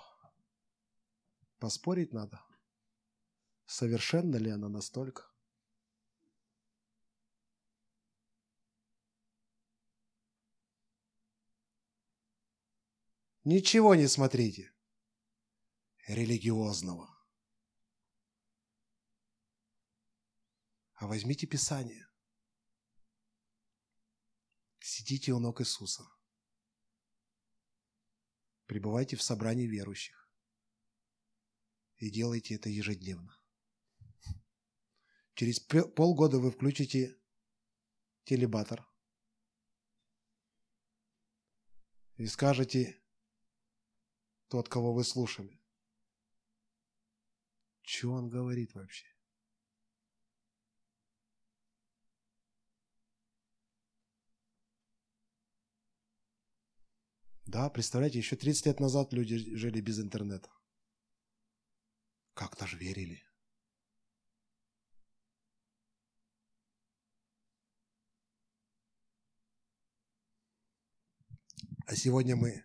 поспорить 1.59 2.11
надо. 2.11 2.43
Совершенно 3.67 4.37
ли 4.37 4.49
она 4.49 4.67
настолько? 4.67 5.31
Ничего 13.43 13.93
не 13.93 14.07
смотрите 14.07 14.73
религиозного. 16.07 17.15
А 20.95 21.05
возьмите 21.05 21.45
Писание. 21.45 22.07
Сидите 24.79 25.31
у 25.31 25.39
ног 25.39 25.61
Иисуса. 25.61 26.03
Пребывайте 28.73 29.15
в 29.15 29.21
собрании 29.21 29.67
верующих. 29.67 30.27
И 31.97 32.09
делайте 32.09 32.55
это 32.55 32.69
ежедневно. 32.69 33.39
Через 35.35 35.59
полгода 35.59 36.39
вы 36.39 36.49
включите 36.49 37.15
телебатор 38.23 38.83
и 42.17 42.25
скажете, 42.25 42.99
тот, 44.47 44.69
кого 44.69 44.91
вы 44.91 45.03
слушали. 45.03 45.61
Что 47.83 48.13
он 48.13 48.27
говорит 48.27 48.73
вообще? 48.73 49.05
Да, 57.53 57.69
представляете, 57.69 58.17
еще 58.17 58.35
30 58.35 58.65
лет 58.65 58.79
назад 58.79 59.13
люди 59.13 59.37
жили 59.37 59.79
без 59.79 59.99
интернета. 59.99 60.49
Как 62.33 62.57
даже 62.57 62.77
верили. 62.77 63.21
А 71.85 71.95
сегодня 71.95 72.35
мы 72.35 72.63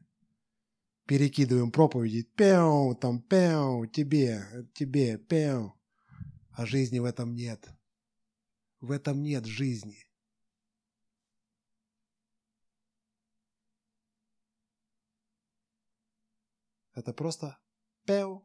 перекидываем 1.05 1.70
проповеди, 1.70 2.22
пяу, 2.22 2.95
там, 2.95 3.20
пяу, 3.20 3.84
тебе, 3.84 4.70
тебе, 4.72 5.18
пяу. 5.18 5.78
А 6.53 6.64
жизни 6.64 6.99
в 6.99 7.05
этом 7.05 7.34
нет. 7.34 7.68
В 8.80 8.91
этом 8.91 9.22
нет 9.22 9.45
жизни. 9.45 10.07
Это 16.99 17.14
просто 17.14 17.57
пяу. 18.07 18.44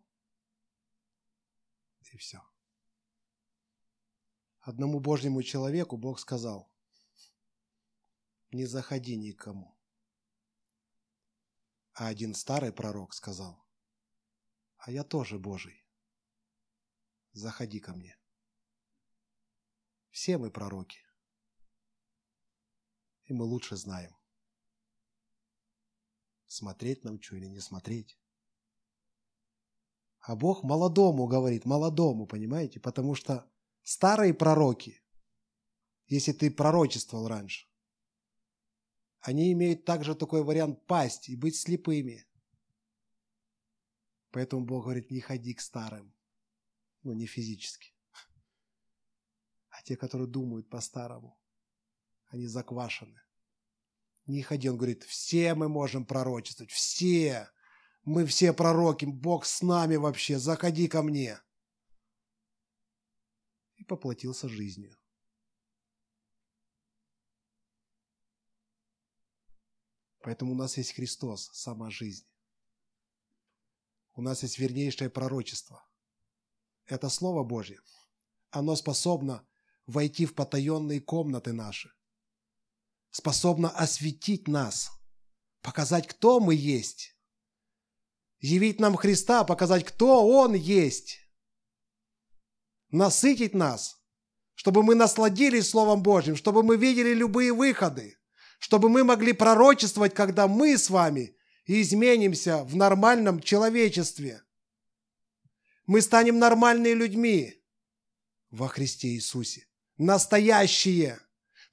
И 2.12 2.18
все. 2.18 2.40
Одному 4.60 5.00
Божьему 5.00 5.42
человеку 5.42 5.98
Бог 5.98 6.20
сказал, 6.20 6.72
не 8.52 8.68
заходи 8.68 9.16
никому. 9.18 9.76
А 11.94 12.06
один 12.10 12.36
старый 12.36 12.72
пророк 12.72 13.16
сказал, 13.16 13.68
а 14.78 14.92
я 14.92 15.04
тоже 15.04 15.40
Божий. 15.40 15.84
Заходи 17.32 17.80
ко 17.80 17.94
мне. 17.94 18.16
Все 20.12 20.38
мы 20.38 20.52
пророки. 20.52 21.00
И 23.24 23.34
мы 23.34 23.46
лучше 23.46 23.78
знаем, 23.78 24.16
смотреть 26.46 27.04
нам 27.04 27.20
что 27.20 27.36
или 27.36 27.48
не 27.48 27.60
смотреть. 27.60 28.20
А 30.24 30.38
Бог 30.38 30.64
молодому 30.64 31.28
говорит, 31.28 31.66
молодому, 31.66 32.26
понимаете? 32.26 32.80
Потому 32.80 33.14
что 33.14 33.46
старые 33.82 34.34
пророки, 34.34 35.02
если 36.08 36.32
ты 36.32 36.50
пророчествовал 36.50 37.28
раньше, 37.28 37.68
они 39.20 39.52
имеют 39.52 39.84
также 39.84 40.16
такой 40.16 40.44
вариант 40.44 40.86
пасть 40.88 41.28
и 41.28 41.36
быть 41.36 41.58
слепыми. 41.58 42.26
Поэтому 44.32 44.66
Бог 44.66 44.86
говорит, 44.86 45.12
не 45.12 45.20
ходи 45.20 45.54
к 45.54 45.60
старым. 45.60 46.16
Ну, 47.04 47.12
не 47.12 47.26
физически. 47.26 47.94
А 49.72 49.84
те, 49.84 49.98
которые 49.98 50.30
думают 50.30 50.70
по-старому, 50.70 51.38
они 52.28 52.48
заквашены. 52.48 53.22
Не 54.26 54.42
ходи, 54.42 54.70
он 54.70 54.78
говорит, 54.78 55.04
все 55.04 55.54
мы 55.54 55.68
можем 55.68 56.06
пророчествовать, 56.06 56.72
все. 56.72 57.50
Мы 58.04 58.26
все 58.26 58.54
пророки, 58.54 59.06
Бог 59.06 59.46
с 59.46 59.62
нами 59.62 59.96
вообще, 59.96 60.40
заходи 60.40 60.88
ко 60.88 61.02
мне!» 61.02 61.40
И 63.76 63.84
поплатился 63.84 64.50
жизнью. 64.50 64.98
Поэтому 70.24 70.54
у 70.54 70.56
нас 70.56 70.78
есть 70.78 70.94
Христос, 70.94 71.50
сама 71.54 71.90
жизнь. 71.90 72.26
У 74.14 74.22
нас 74.22 74.44
есть 74.44 74.58
вернейшее 74.58 75.10
пророчество. 75.10 75.86
Это 76.86 77.10
Слово 77.10 77.44
Божье. 77.44 77.82
Оно 78.50 78.76
способно 78.76 79.46
войти 79.86 80.26
в 80.26 80.34
потаенные 80.34 81.02
комнаты 81.02 81.52
наши. 81.52 81.92
Способно 83.10 83.70
осветить 83.70 84.48
нас, 84.48 84.92
показать, 85.62 86.08
кто 86.08 86.40
мы 86.40 86.56
есть. 86.56 87.18
Явить 88.44 88.80
нам 88.80 88.96
Христа, 88.96 89.44
показать, 89.44 89.84
кто 89.84 90.28
Он 90.28 90.54
есть. 90.54 91.20
Насытить 92.92 93.56
нас, 93.56 93.98
чтобы 94.54 94.84
мы 94.84 94.94
насладились 94.94 95.68
Словом 95.68 96.04
Божьим, 96.04 96.36
чтобы 96.36 96.62
мы 96.62 96.78
видели 96.78 97.16
любые 97.16 97.52
выходы– 97.52 98.18
чтобы 98.64 98.88
мы 98.88 99.04
могли 99.04 99.34
пророчествовать, 99.34 100.14
когда 100.14 100.48
мы 100.48 100.78
с 100.78 100.90
вами 100.90 101.36
изменимся 101.66 102.64
в 102.64 102.78
нормальном 102.78 103.42
человечестве. 103.42 104.42
Мы 105.86 106.00
станем 106.00 106.40
нормальными 106.40 106.94
людьми 106.94 107.62
во 108.52 108.70
Христе 108.70 109.10
Иисусе. 109.10 109.68
Настоящие. 109.98 111.20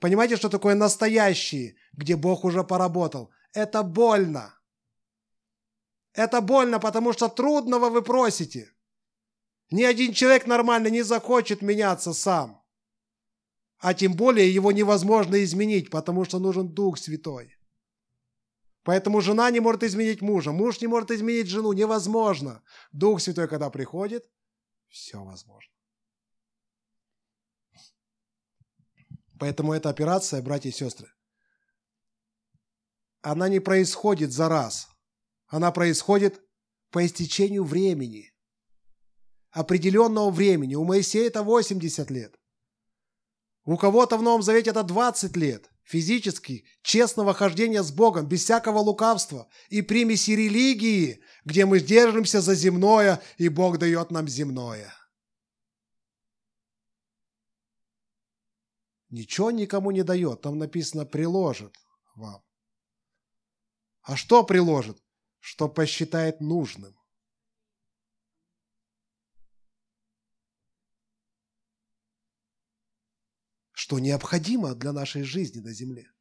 Понимаете, 0.01 0.37
что 0.37 0.49
такое 0.49 0.75
настоящие, 0.75 1.77
где 1.93 2.17
Бог 2.17 2.45
уже 2.45 2.65
поработал? 2.65 3.31
Это 3.53 3.85
больно. 3.85 4.53
Это 6.13 6.41
больно, 6.41 6.79
потому 6.79 7.13
что 7.13 7.29
трудного 7.29 7.89
вы 7.89 8.03
просите. 8.03 8.73
Ни 9.71 9.85
один 9.85 10.13
человек 10.13 10.47
нормально 10.47 10.89
не 10.89 11.03
захочет 11.03 11.63
меняться 11.63 12.13
сам 12.13 12.61
а 13.81 13.95
тем 13.95 14.15
более 14.15 14.53
его 14.53 14.73
невозможно 14.73 15.43
изменить, 15.43 15.91
потому 15.91 16.25
что 16.25 16.39
нужен 16.39 16.69
Дух 16.69 16.99
Святой. 16.99 17.57
Поэтому 18.83 19.21
жена 19.21 19.51
не 19.51 19.61
может 19.61 19.83
изменить 19.83 20.21
мужа, 20.21 20.53
муж 20.53 20.81
не 20.81 20.87
может 20.87 21.11
изменить 21.11 21.49
жену, 21.49 21.73
невозможно. 21.73 22.63
Дух 22.93 23.21
Святой, 23.21 23.49
когда 23.49 23.71
приходит, 23.71 24.31
все 24.89 25.23
возможно. 25.25 25.73
Поэтому 29.39 29.73
эта 29.73 29.89
операция, 29.89 30.43
братья 30.43 30.69
и 30.69 30.73
сестры, 30.73 31.11
она 33.23 33.49
не 33.49 33.61
происходит 33.61 34.33
за 34.33 34.51
раз. 34.51 34.90
Она 35.51 35.73
происходит 35.73 36.41
по 36.91 37.05
истечению 37.05 37.65
времени. 37.65 38.33
Определенного 39.51 40.31
времени. 40.31 40.77
У 40.77 40.85
Моисея 40.85 41.27
это 41.27 41.43
80 41.43 42.09
лет. 42.11 42.41
У 43.65 43.77
кого-то 43.77 44.17
в 44.17 44.23
Новом 44.23 44.43
Завете 44.43 44.71
это 44.71 44.85
20 44.85 45.37
лет 45.37 45.71
физически 45.83 46.65
честного 46.83 47.35
хождения 47.35 47.83
с 47.83 47.91
Богом, 47.91 48.29
без 48.29 48.45
всякого 48.45 48.79
лукавства 48.79 49.49
и 49.71 49.83
примеси 49.83 50.31
религии, 50.31 51.21
где 51.45 51.67
мы 51.67 51.81
держимся 51.81 52.41
за 52.41 52.55
земное, 52.55 53.21
и 53.39 53.49
Бог 53.49 53.79
дает 53.79 54.13
нам 54.13 54.29
земное. 54.29 54.95
Ничего 59.09 59.51
никому 59.51 59.91
не 59.91 60.05
дает, 60.05 60.43
там 60.43 60.59
написано 60.59 61.05
«приложит 61.05 61.77
вам». 62.15 62.41
А 64.03 64.15
что 64.15 64.45
приложит? 64.45 65.03
Что 65.41 65.69
посчитает 65.69 66.41
нужным. 66.41 67.01
что 73.91 73.99
необходимо 73.99 74.77
для 74.77 74.93
нашей 74.93 75.25
жизни 75.25 75.59
на 75.59 75.73
земле. 75.73 76.13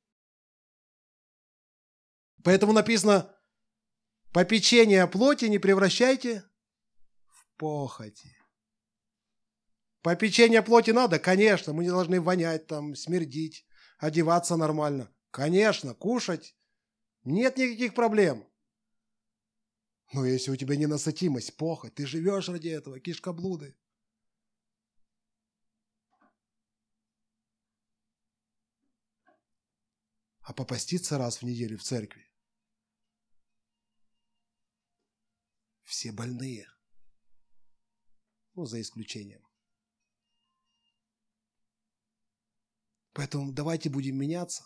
Поэтому 2.43 2.73
написано, 2.73 3.35
попечение 4.31 5.05
плоти 5.05 5.45
не 5.45 5.59
превращайте 5.59 6.43
в 7.27 7.45
похоти. 7.57 8.35
Попечение 10.01 10.63
плоти 10.63 10.89
надо, 10.89 11.19
конечно, 11.19 11.73
мы 11.73 11.83
не 11.83 11.91
должны 11.91 12.19
вонять 12.19 12.65
там, 12.65 12.95
смердить, 12.95 13.67
одеваться 13.99 14.55
нормально. 14.55 15.13
Конечно, 15.29 15.93
кушать, 15.93 16.55
нет 17.23 17.57
никаких 17.57 17.93
проблем. 17.93 18.48
Но 20.11 20.25
если 20.25 20.49
у 20.49 20.55
тебя 20.55 20.75
ненасытимость, 20.75 21.55
похоть, 21.55 21.93
ты 21.93 22.07
живешь 22.07 22.49
ради 22.49 22.69
этого, 22.69 22.99
кишкоблуды, 22.99 23.77
а 30.41 30.53
попаститься 30.53 31.19
раз 31.19 31.37
в 31.37 31.43
неделю 31.43 31.77
в 31.77 31.83
церкви. 31.83 32.27
Все 35.83 36.11
больные. 36.11 36.67
Ну, 38.55 38.65
за 38.65 38.81
исключением. 38.81 39.47
Поэтому 43.13 43.51
давайте 43.51 43.89
будем 43.89 44.17
меняться 44.17 44.63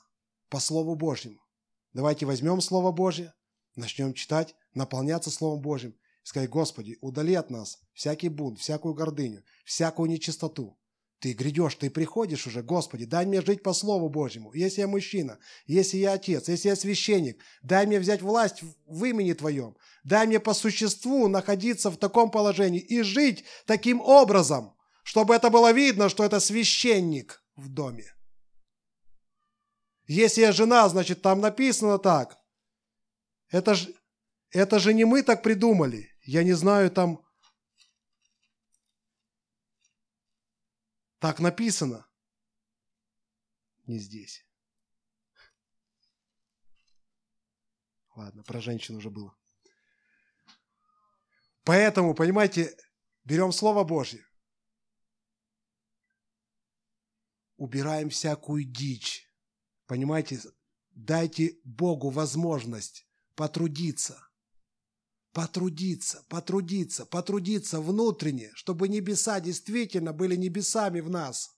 по 0.48 0.60
Слову 0.60 0.96
Божьему. 0.96 1.46
Давайте 1.92 2.26
возьмем 2.26 2.62
Слово 2.62 2.92
Божье, 2.92 3.34
начнем 3.76 4.14
читать, 4.14 4.56
наполняться 4.76 5.30
Словом 5.30 5.62
Божьим. 5.62 5.92
И 5.92 6.28
сказать, 6.28 6.50
Господи, 6.50 6.98
удали 7.02 7.34
от 7.34 7.50
нас 7.50 7.80
всякий 7.94 8.30
бунт, 8.30 8.60
всякую 8.60 8.94
гордыню, 8.94 9.44
всякую 9.66 10.10
нечистоту. 10.10 10.78
Ты 11.20 11.32
грядешь, 11.32 11.76
ты 11.76 11.90
приходишь 11.90 12.48
уже, 12.48 12.62
Господи, 12.62 13.06
дай 13.06 13.26
мне 13.26 13.42
жить 13.42 13.64
по 13.64 13.72
Слову 13.72 14.10
Божьему. 14.10 14.52
Если 14.54 14.82
я 14.82 14.88
мужчина, 14.90 15.40
если 15.66 15.98
я 15.98 16.14
отец, 16.14 16.50
если 16.50 16.68
я 16.68 16.76
священник, 16.76 17.42
дай 17.62 17.88
мне 17.88 18.00
взять 18.00 18.22
власть 18.22 18.62
в 18.86 19.06
имени 19.06 19.32
Твоем. 19.32 19.78
Дай 20.04 20.28
мне 20.28 20.42
по 20.42 20.54
существу 20.54 21.30
находиться 21.30 21.90
в 21.90 21.96
таком 21.96 22.30
положении 22.30 22.82
и 22.82 23.04
жить 23.04 23.46
таким 23.66 24.02
образом, 24.02 24.76
чтобы 25.04 25.34
это 25.34 25.50
было 25.50 25.72
видно, 25.72 26.10
что 26.10 26.26
это 26.26 26.42
священник 26.42 27.42
в 27.56 27.70
доме. 27.70 28.14
Если 30.08 30.42
я 30.42 30.52
жена, 30.52 30.90
значит, 30.90 31.22
там 31.22 31.40
написано 31.40 32.00
так. 32.00 32.38
Это 33.50 33.76
же, 33.76 33.96
это 34.54 34.80
же 34.80 34.94
не 34.94 35.06
мы 35.06 35.24
так 35.24 35.44
придумали. 35.44 36.10
Я 36.22 36.44
не 36.44 36.54
знаю, 36.54 36.90
там 36.90 37.24
Так 41.24 41.40
написано. 41.40 42.06
Не 43.86 43.98
здесь. 43.98 44.46
Ладно, 48.14 48.44
про 48.44 48.60
женщин 48.60 48.98
уже 48.98 49.10
было. 49.10 49.34
Поэтому, 51.64 52.14
понимаете, 52.14 52.76
берем 53.24 53.54
Слово 53.54 53.86
Божье. 53.86 54.28
Убираем 57.56 58.10
всякую 58.10 58.66
дичь. 58.66 59.34
Понимаете, 59.86 60.42
дайте 60.90 61.58
Богу 61.64 62.10
возможность 62.10 63.08
потрудиться 63.36 64.30
потрудиться, 65.34 66.24
потрудиться, 66.30 67.06
потрудиться 67.06 67.82
внутренне, 67.82 68.52
чтобы 68.54 68.88
небеса 68.88 69.40
действительно 69.40 70.14
были 70.14 70.36
небесами 70.36 71.02
в 71.02 71.10
нас. 71.10 71.58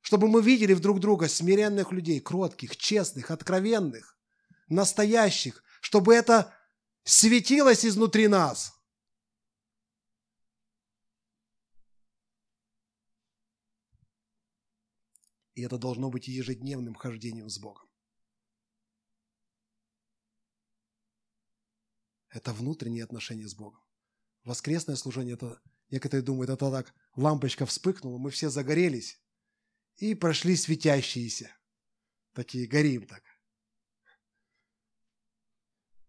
Чтобы 0.00 0.28
мы 0.28 0.42
видели 0.42 0.74
в 0.74 0.80
друг 0.80 1.00
друга 1.00 1.28
смиренных 1.28 1.92
людей, 1.92 2.20
кротких, 2.20 2.76
честных, 2.76 3.30
откровенных, 3.30 4.16
настоящих, 4.68 5.62
чтобы 5.80 6.14
это 6.14 6.52
светилось 7.04 7.84
изнутри 7.84 8.28
нас. 8.28 8.72
И 15.54 15.62
это 15.62 15.78
должно 15.78 16.10
быть 16.10 16.28
ежедневным 16.28 16.94
хождением 16.94 17.48
с 17.48 17.58
Богом. 17.58 17.88
Это 22.36 22.52
внутренние 22.52 23.02
отношения 23.02 23.48
с 23.48 23.54
Богом. 23.54 23.82
Воскресное 24.44 24.96
служение, 24.96 25.36
это, 25.36 25.58
некоторые 25.88 26.22
думают, 26.22 26.50
это 26.50 26.70
так, 26.70 26.94
лампочка 27.14 27.64
вспыхнула, 27.64 28.18
мы 28.18 28.30
все 28.30 28.50
загорелись 28.50 29.18
и 29.96 30.14
прошли 30.14 30.54
светящиеся. 30.54 31.56
Такие, 32.34 32.66
горим 32.66 33.06
так. 33.06 33.22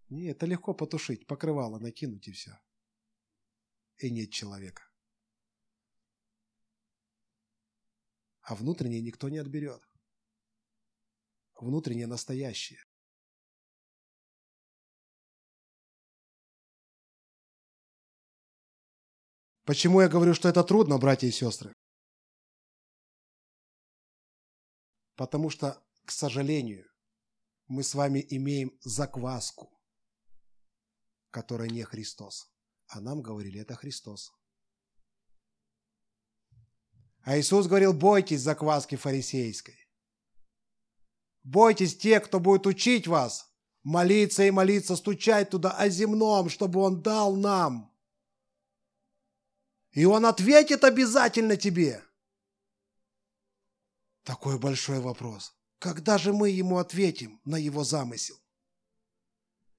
Не, 0.10 0.26
это 0.26 0.46
легко 0.46 0.74
потушить, 0.74 1.26
покрывало 1.28 1.80
накинуть 1.80 2.28
и 2.28 2.34
все. 2.34 2.60
И 3.96 4.12
нет 4.12 4.30
человека. 4.30 4.84
А 8.42 8.54
внутреннее 8.54 9.02
никто 9.02 9.30
не 9.30 9.38
отберет. 9.38 9.82
Внутреннее 11.56 12.08
настоящее. 12.08 12.84
Почему 19.68 20.00
я 20.00 20.08
говорю, 20.08 20.34
что 20.34 20.48
это 20.48 20.64
трудно, 20.64 20.98
братья 20.98 21.28
и 21.28 21.32
сестры? 21.32 21.74
Потому 25.18 25.50
что, 25.50 25.84
к 26.06 26.12
сожалению, 26.12 26.90
мы 27.68 27.84
с 27.84 27.94
вами 27.94 28.26
имеем 28.30 28.72
закваску, 28.80 29.78
которая 31.32 31.68
не 31.68 31.84
Христос. 31.84 32.50
А 32.88 33.02
нам 33.02 33.22
говорили, 33.22 33.60
это 33.60 33.76
Христос. 33.76 34.32
А 37.24 37.38
Иисус 37.38 37.68
говорил, 37.68 37.92
бойтесь 37.92 38.40
закваски 38.40 38.96
фарисейской. 38.96 39.76
Бойтесь 41.44 41.98
тех, 41.98 42.24
кто 42.24 42.40
будет 42.40 42.66
учить 42.68 43.06
вас, 43.06 43.54
молиться 43.84 44.46
и 44.46 44.52
молиться, 44.52 44.96
стучать 44.96 45.50
туда 45.50 45.72
о 45.72 45.90
земном, 45.90 46.48
чтобы 46.48 46.80
Он 46.80 47.02
дал 47.02 47.36
нам. 47.36 47.97
И 49.98 50.06
Он 50.06 50.28
ответит 50.28 50.84
обязательно 50.84 51.58
тебе. 51.58 52.06
Такой 54.22 54.60
большой 54.60 55.00
вопрос. 55.00 55.56
Когда 55.80 56.20
же 56.20 56.34
мы 56.34 56.52
Ему 56.52 56.78
ответим 56.78 57.42
на 57.46 57.56
Его 57.56 57.84
замысел? 57.84 58.40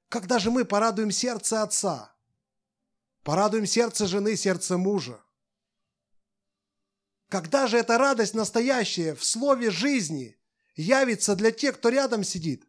Когда 0.09 0.41
же 0.41 0.51
мы 0.51 0.65
порадуем 0.65 1.13
сердце 1.13 1.63
Отца? 1.63 2.17
Порадуем 3.23 3.65
сердце 3.65 4.09
жены, 4.09 4.35
сердце 4.35 4.77
мужа? 4.77 5.25
Когда 7.29 7.69
же 7.69 7.79
эта 7.79 7.97
радость 7.97 8.35
настоящая 8.35 9.15
в 9.15 9.25
слове 9.25 9.71
жизни 9.71 10.37
явится 10.75 11.37
для 11.37 11.53
тех, 11.53 11.77
кто 11.77 11.91
рядом 11.91 12.25
сидит? 12.25 12.67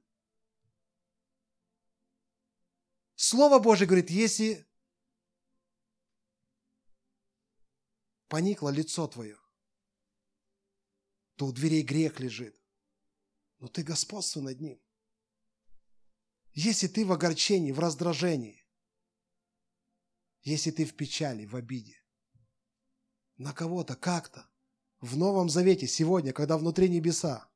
Слово 3.15 3.57
Божье 3.57 3.87
говорит, 3.87 4.11
если 4.11 4.68
поникло 8.29 8.69
лицо 8.69 9.07
твое, 9.07 9.37
то 11.35 11.47
у 11.47 11.51
дверей 11.51 11.83
грех 11.83 12.19
лежит, 12.19 12.57
но 13.57 13.67
ты 13.67 13.83
господствуй 13.83 14.43
над 14.43 14.61
ним. 14.61 14.81
Если 16.53 16.87
ты 16.87 17.05
в 17.05 17.11
огорчении, 17.11 17.71
в 17.71 17.79
раздражении, 17.79 18.65
если 20.41 20.71
ты 20.71 20.85
в 20.85 20.95
печали, 20.95 21.45
в 21.45 21.55
обиде, 21.55 22.01
на 23.37 23.53
кого-то, 23.53 23.95
как-то, 23.95 24.49
в 24.99 25.17
Новом 25.17 25.49
Завете 25.49 25.87
сегодня, 25.87 26.33
когда 26.33 26.57
внутри 26.57 26.89
небеса, 26.89 27.49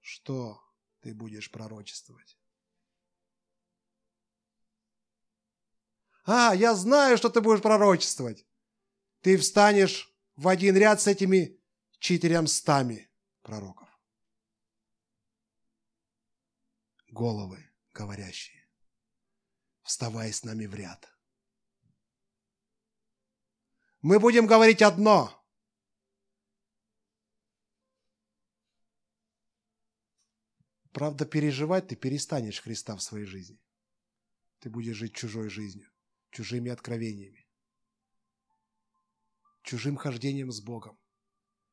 что 0.00 0.60
ты 1.00 1.14
будешь 1.14 1.50
пророчествовать? 1.50 2.39
А, 6.32 6.54
я 6.54 6.76
знаю, 6.76 7.16
что 7.18 7.28
ты 7.28 7.40
будешь 7.40 7.60
пророчествовать. 7.60 8.46
Ты 9.20 9.36
встанешь 9.36 10.14
в 10.36 10.46
один 10.46 10.76
ряд 10.76 11.00
с 11.00 11.08
этими 11.08 11.60
четыремстами 11.98 13.10
пророков. 13.42 13.88
Головы 17.08 17.68
говорящие, 17.92 18.64
вставай 19.82 20.32
с 20.32 20.44
нами 20.44 20.66
в 20.66 20.74
ряд. 20.76 21.12
Мы 24.00 24.20
будем 24.20 24.46
говорить 24.46 24.82
одно. 24.82 25.44
Правда, 30.92 31.26
переживать 31.26 31.88
ты 31.88 31.96
перестанешь 31.96 32.60
Христа 32.62 32.94
в 32.94 33.02
своей 33.02 33.26
жизни. 33.26 33.60
Ты 34.60 34.70
будешь 34.70 34.96
жить 34.96 35.16
чужой 35.16 35.48
жизнью, 35.48 35.90
чужими 36.30 36.70
откровениями, 36.70 37.46
чужим 39.62 39.96
хождением 39.96 40.52
с 40.52 40.60
Богом. 40.60 40.98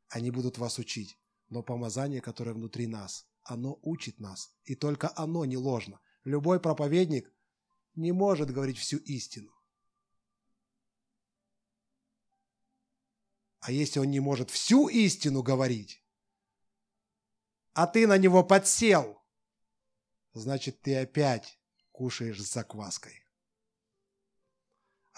Они 0.09 0.31
будут 0.31 0.57
вас 0.57 0.79
учить, 0.79 1.17
но 1.49 1.63
помазание, 1.63 2.21
которое 2.21 2.53
внутри 2.53 2.87
нас, 2.87 3.27
оно 3.43 3.79
учит 3.81 4.19
нас, 4.19 4.55
и 4.63 4.75
только 4.75 5.11
оно 5.15 5.45
не 5.45 5.57
ложно. 5.57 5.99
Любой 6.23 6.59
проповедник 6.59 7.33
не 7.95 8.11
может 8.11 8.51
говорить 8.51 8.77
всю 8.77 8.97
истину. 8.97 9.53
А 13.59 13.71
если 13.71 13.99
он 13.99 14.09
не 14.11 14.19
может 14.19 14.49
всю 14.49 14.87
истину 14.87 15.43
говорить, 15.43 16.03
а 17.73 17.85
ты 17.85 18.07
на 18.07 18.17
него 18.17 18.43
подсел, 18.43 19.21
значит, 20.33 20.81
ты 20.81 20.97
опять 20.97 21.59
кушаешь 21.91 22.41
с 22.41 22.53
закваской. 22.53 23.26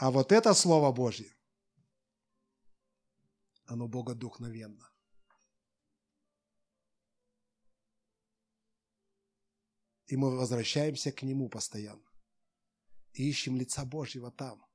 А 0.02 0.12
вот 0.12 0.32
это 0.32 0.54
Слово 0.54 0.94
Божье, 0.94 1.36
оно 3.66 3.90
богодухновенно. 3.90 4.90
И 10.08 10.16
мы 10.16 10.38
возвращаемся 10.38 11.12
к 11.12 11.22
Нему 11.24 11.50
постоянно. 11.50 12.10
И 13.12 13.30
ищем 13.30 13.58
лица 13.58 13.84
Божьего 13.84 14.32
там. 14.32 14.66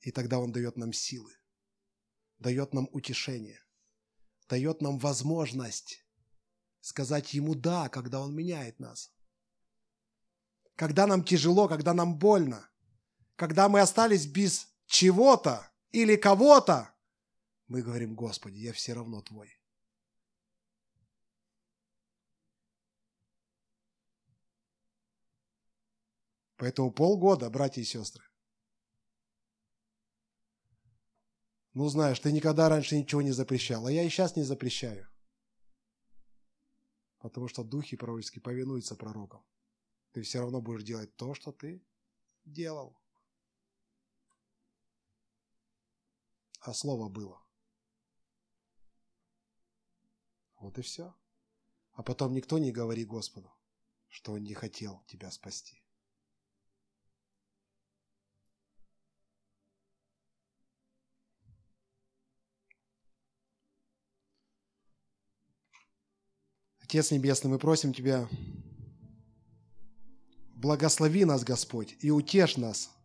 И 0.00 0.12
тогда 0.12 0.38
Он 0.38 0.52
дает 0.52 0.76
нам 0.76 0.92
силы, 0.92 1.34
дает 2.38 2.74
нам 2.74 2.86
утешение, 2.92 3.64
дает 4.48 4.82
нам 4.82 4.98
возможность 4.98 6.04
сказать 6.80 7.32
Ему 7.32 7.54
«да», 7.54 7.88
когда 7.88 8.20
Он 8.20 8.36
меняет 8.36 8.78
нас. 8.78 9.10
Когда 10.82 11.06
нам 11.06 11.22
тяжело, 11.22 11.68
когда 11.68 11.94
нам 11.94 12.18
больно, 12.18 12.68
когда 13.36 13.68
мы 13.68 13.78
остались 13.78 14.26
без 14.26 14.66
чего-то, 14.86 15.72
или 15.92 16.16
кого-то, 16.16 16.92
мы 17.68 17.82
говорим, 17.82 18.16
Господи, 18.16 18.56
я 18.56 18.72
все 18.72 18.92
равно 18.92 19.22
Твой. 19.22 19.56
Поэтому 26.56 26.90
полгода, 26.90 27.48
братья 27.48 27.80
и 27.80 27.84
сестры. 27.84 28.24
Ну, 31.74 31.86
знаешь, 31.86 32.18
ты 32.18 32.32
никогда 32.32 32.68
раньше 32.68 32.98
ничего 32.98 33.22
не 33.22 33.30
запрещал, 33.30 33.86
а 33.86 33.92
я 33.92 34.02
и 34.02 34.08
сейчас 34.08 34.34
не 34.34 34.42
запрещаю. 34.42 35.08
Потому 37.20 37.46
что 37.46 37.62
духи 37.62 37.96
пророческие 37.96 38.42
повинуются 38.42 38.96
пророкам. 38.96 39.44
Ты 40.12 40.22
все 40.22 40.40
равно 40.40 40.60
будешь 40.60 40.84
делать 40.84 41.14
то, 41.16 41.34
что 41.34 41.52
ты 41.52 41.82
делал. 42.44 43.02
а 46.62 46.72
слово 46.72 47.08
было. 47.08 47.42
Вот 50.60 50.78
и 50.78 50.82
все. 50.82 51.14
А 51.92 52.02
потом 52.02 52.32
никто 52.32 52.58
не 52.58 52.70
говорит 52.70 53.08
Господу, 53.08 53.52
что 54.08 54.32
Он 54.32 54.44
не 54.44 54.54
хотел 54.54 55.02
тебя 55.06 55.30
спасти. 55.30 55.82
Отец 66.80 67.10
Небесный, 67.10 67.50
мы 67.50 67.58
просим 67.58 67.92
Тебя, 67.92 68.28
благослови 70.62 71.24
нас, 71.24 71.44
Господь, 71.44 71.96
и 72.00 72.10
утешь 72.10 72.56
нас– 72.56 72.90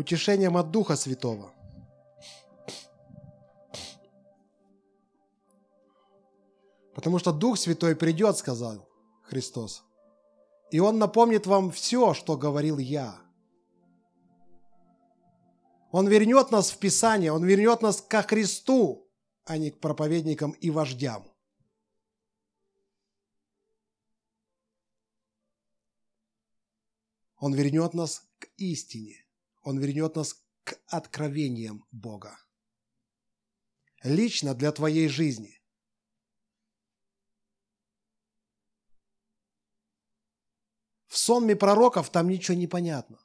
утешением 0.00 0.56
от 0.56 0.70
Духа 0.70 0.96
Святого. 0.96 1.52
Потому 6.94 7.18
что 7.18 7.32
Дух 7.32 7.58
Святой 7.58 7.94
придет, 7.94 8.36
сказал 8.36 8.88
Христос. 9.22 9.84
И 10.70 10.80
Он 10.80 10.98
напомнит 10.98 11.46
вам 11.46 11.70
все, 11.70 12.14
что 12.14 12.36
говорил 12.36 12.78
я. 12.78 13.20
Он 15.92 16.08
вернет 16.08 16.50
нас 16.50 16.70
в 16.70 16.78
Писание, 16.78 17.32
Он 17.32 17.44
вернет 17.44 17.82
нас 17.82 18.00
ко 18.00 18.22
Христу, 18.22 19.08
а 19.44 19.58
не 19.58 19.70
к 19.70 19.80
проповедникам 19.80 20.52
и 20.52 20.70
вождям. 20.70 21.29
Он 27.40 27.54
вернет 27.54 27.94
нас 27.94 28.28
к 28.38 28.48
истине. 28.58 29.26
Он 29.62 29.78
вернет 29.78 30.14
нас 30.14 30.34
к 30.62 30.78
откровениям 30.86 31.86
Бога. 31.90 32.38
Лично 34.02 34.54
для 34.54 34.72
твоей 34.72 35.08
жизни. 35.08 35.62
В 41.06 41.16
сонме 41.16 41.56
пророков 41.56 42.10
там 42.10 42.28
ничего 42.28 42.56
не 42.56 42.66
понятно. 42.66 43.18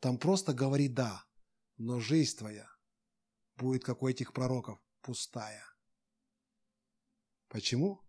Там 0.00 0.18
просто 0.18 0.52
говори 0.52 0.88
«да», 0.88 1.24
но 1.76 2.00
жизнь 2.00 2.36
твоя 2.38 2.68
будет, 3.56 3.84
как 3.84 4.02
у 4.02 4.08
этих 4.08 4.32
пророков, 4.32 4.78
пустая. 5.02 5.64
Почему? 7.48 8.02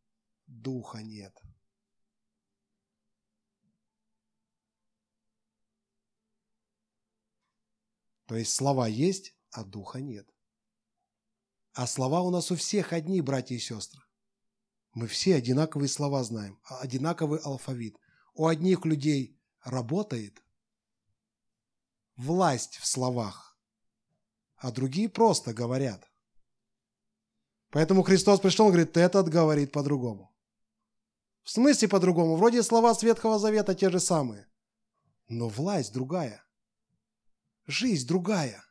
Духа 0.46 1.04
нет. 1.04 1.38
То 8.28 8.36
есть 8.36 8.54
слова 8.54 8.88
есть, 8.88 9.36
а 9.52 9.64
духа 9.64 10.00
нет. 10.02 10.28
А 11.74 11.88
слова 11.88 12.22
у 12.22 12.30
нас 12.30 12.52
у 12.52 12.56
всех 12.56 12.94
одни, 12.94 13.22
братья 13.22 13.56
и 13.56 13.60
сестры. 13.60 14.02
Мы 14.94 15.08
все 15.08 15.36
одинаковые 15.36 15.90
слова 15.90 16.24
знаем, 16.24 16.60
а 16.64 16.80
одинаковый 16.80 17.40
алфавит. 17.40 17.98
У 18.34 18.48
одних 18.48 18.86
людей 18.86 19.40
работает 19.64 20.44
власть 22.16 22.78
в 22.78 22.88
словах, 22.88 23.58
а 24.56 24.72
другие 24.72 25.08
просто 25.08 25.54
говорят. 25.54 26.10
Поэтому 27.70 28.04
Христос 28.04 28.40
пришел 28.40 28.68
и 28.68 28.72
говорит, 28.72 28.98
этот 28.98 29.30
говорит 29.30 29.72
по-другому. 29.72 30.36
В 31.44 31.52
смысле 31.52 31.88
по-другому? 31.88 32.36
Вроде 32.36 32.64
слова 32.64 32.94
Светхого 32.94 33.40
Завета 33.40 33.76
те 33.76 33.90
же 33.90 34.00
самые. 34.00 34.48
Но 35.28 35.48
власть 35.48 35.94
другая. 35.94 36.47
Жизнь 37.68 38.08
другая. 38.08 38.64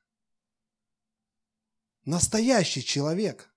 Настоящий 2.06 2.82
человек. 2.82 3.54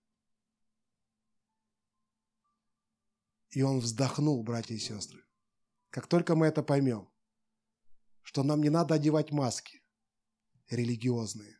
И 3.51 3.61
он 3.61 3.79
вздохнул, 3.79 4.43
братья 4.43 4.75
и 4.75 4.79
сестры. 4.79 5.23
Как 5.91 6.07
только 6.07 6.35
мы 6.35 6.47
это 6.47 6.61
поймем, 6.61 7.09
что 8.21 8.43
нам 8.43 8.61
не 8.61 8.69
надо 8.69 8.95
одевать 8.95 9.31
маски 9.31 9.81
религиозные. 10.67 11.57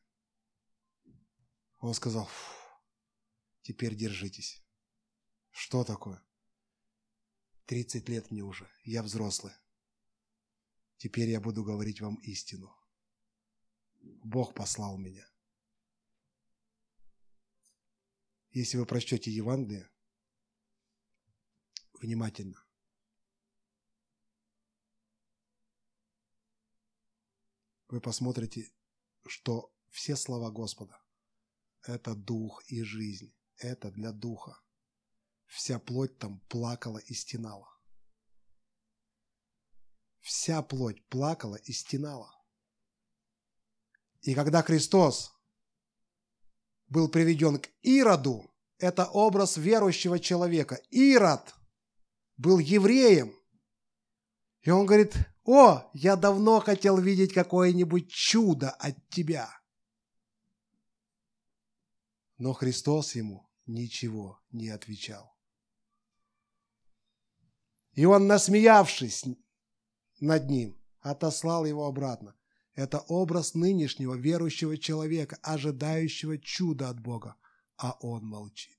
Он 1.80 1.94
сказал, 1.94 2.30
теперь 3.62 3.96
держитесь. 3.96 4.62
Что 5.52 5.86
такое? 5.86 6.22
30 7.66 8.10
лет 8.10 8.30
мне 8.30 8.44
уже, 8.44 8.70
я 8.84 9.04
взрослый. 9.04 9.54
Теперь 10.98 11.30
я 11.30 11.40
буду 11.40 11.64
говорить 11.64 12.02
вам 12.02 12.16
истину. 12.16 12.79
Бог 14.24 14.54
послал 14.54 14.98
меня. 14.98 15.28
Если 18.52 18.78
вы 18.78 18.86
прочтете 18.86 19.32
Евангелие 19.32 19.90
внимательно, 22.02 22.66
вы 27.88 28.02
посмотрите, 28.02 28.72
что 29.28 29.74
все 29.90 30.16
слова 30.16 30.52
Господа– 30.52 31.02
это 31.84 32.16
дух 32.16 32.64
и 32.68 32.84
жизнь, 32.84 33.34
это 33.58 33.92
для 33.92 34.12
духа. 34.12 34.60
Вся 35.46 35.80
плоть 35.80 36.18
там 36.18 36.40
плакала 36.42 37.00
и 37.00 37.14
стенала. 37.14 37.68
Вся 40.20 40.62
плоть 40.62 41.04
плакала 41.08 41.56
и 41.56 41.72
стенала. 41.72 42.39
И 44.22 44.36
когда 44.36 44.62
Христос 44.62 45.34
был 46.88 47.08
приведен 47.10 47.60
к 47.60 47.70
Ироду, 47.82 48.50
это 48.78 49.06
образ 49.06 49.58
верующего 49.58 50.20
человека. 50.20 50.76
Ирод 50.90 51.54
был 52.38 52.60
евреем. 52.60 53.36
И 54.62 54.70
он 54.70 54.86
говорит, 54.86 55.16
о, 55.46 55.90
я 55.94 56.16
давно 56.16 56.60
хотел 56.60 56.98
видеть 56.98 57.34
какое-нибудь 57.34 58.10
чудо 58.10 58.72
от 58.72 58.96
тебя. 59.10 59.50
Но 62.38 62.54
Христос 62.54 63.16
ему 63.16 63.50
ничего 63.66 64.42
не 64.52 64.70
отвечал. 64.70 65.36
И 67.94 68.06
он, 68.06 68.28
насмеявшись 68.28 69.26
над 70.22 70.50
ним, 70.50 70.82
отослал 71.02 71.66
его 71.66 71.86
обратно. 71.86 72.39
Это 72.76 73.00
образ 73.08 73.56
нынешнего 73.56 74.16
верующего 74.16 74.78
человека, 74.78 75.38
ожидающего 75.44 76.38
чуда 76.38 76.90
от 76.90 77.00
Бога, 77.00 77.36
а 77.78 77.98
он 78.00 78.26
молчит. 78.26 78.79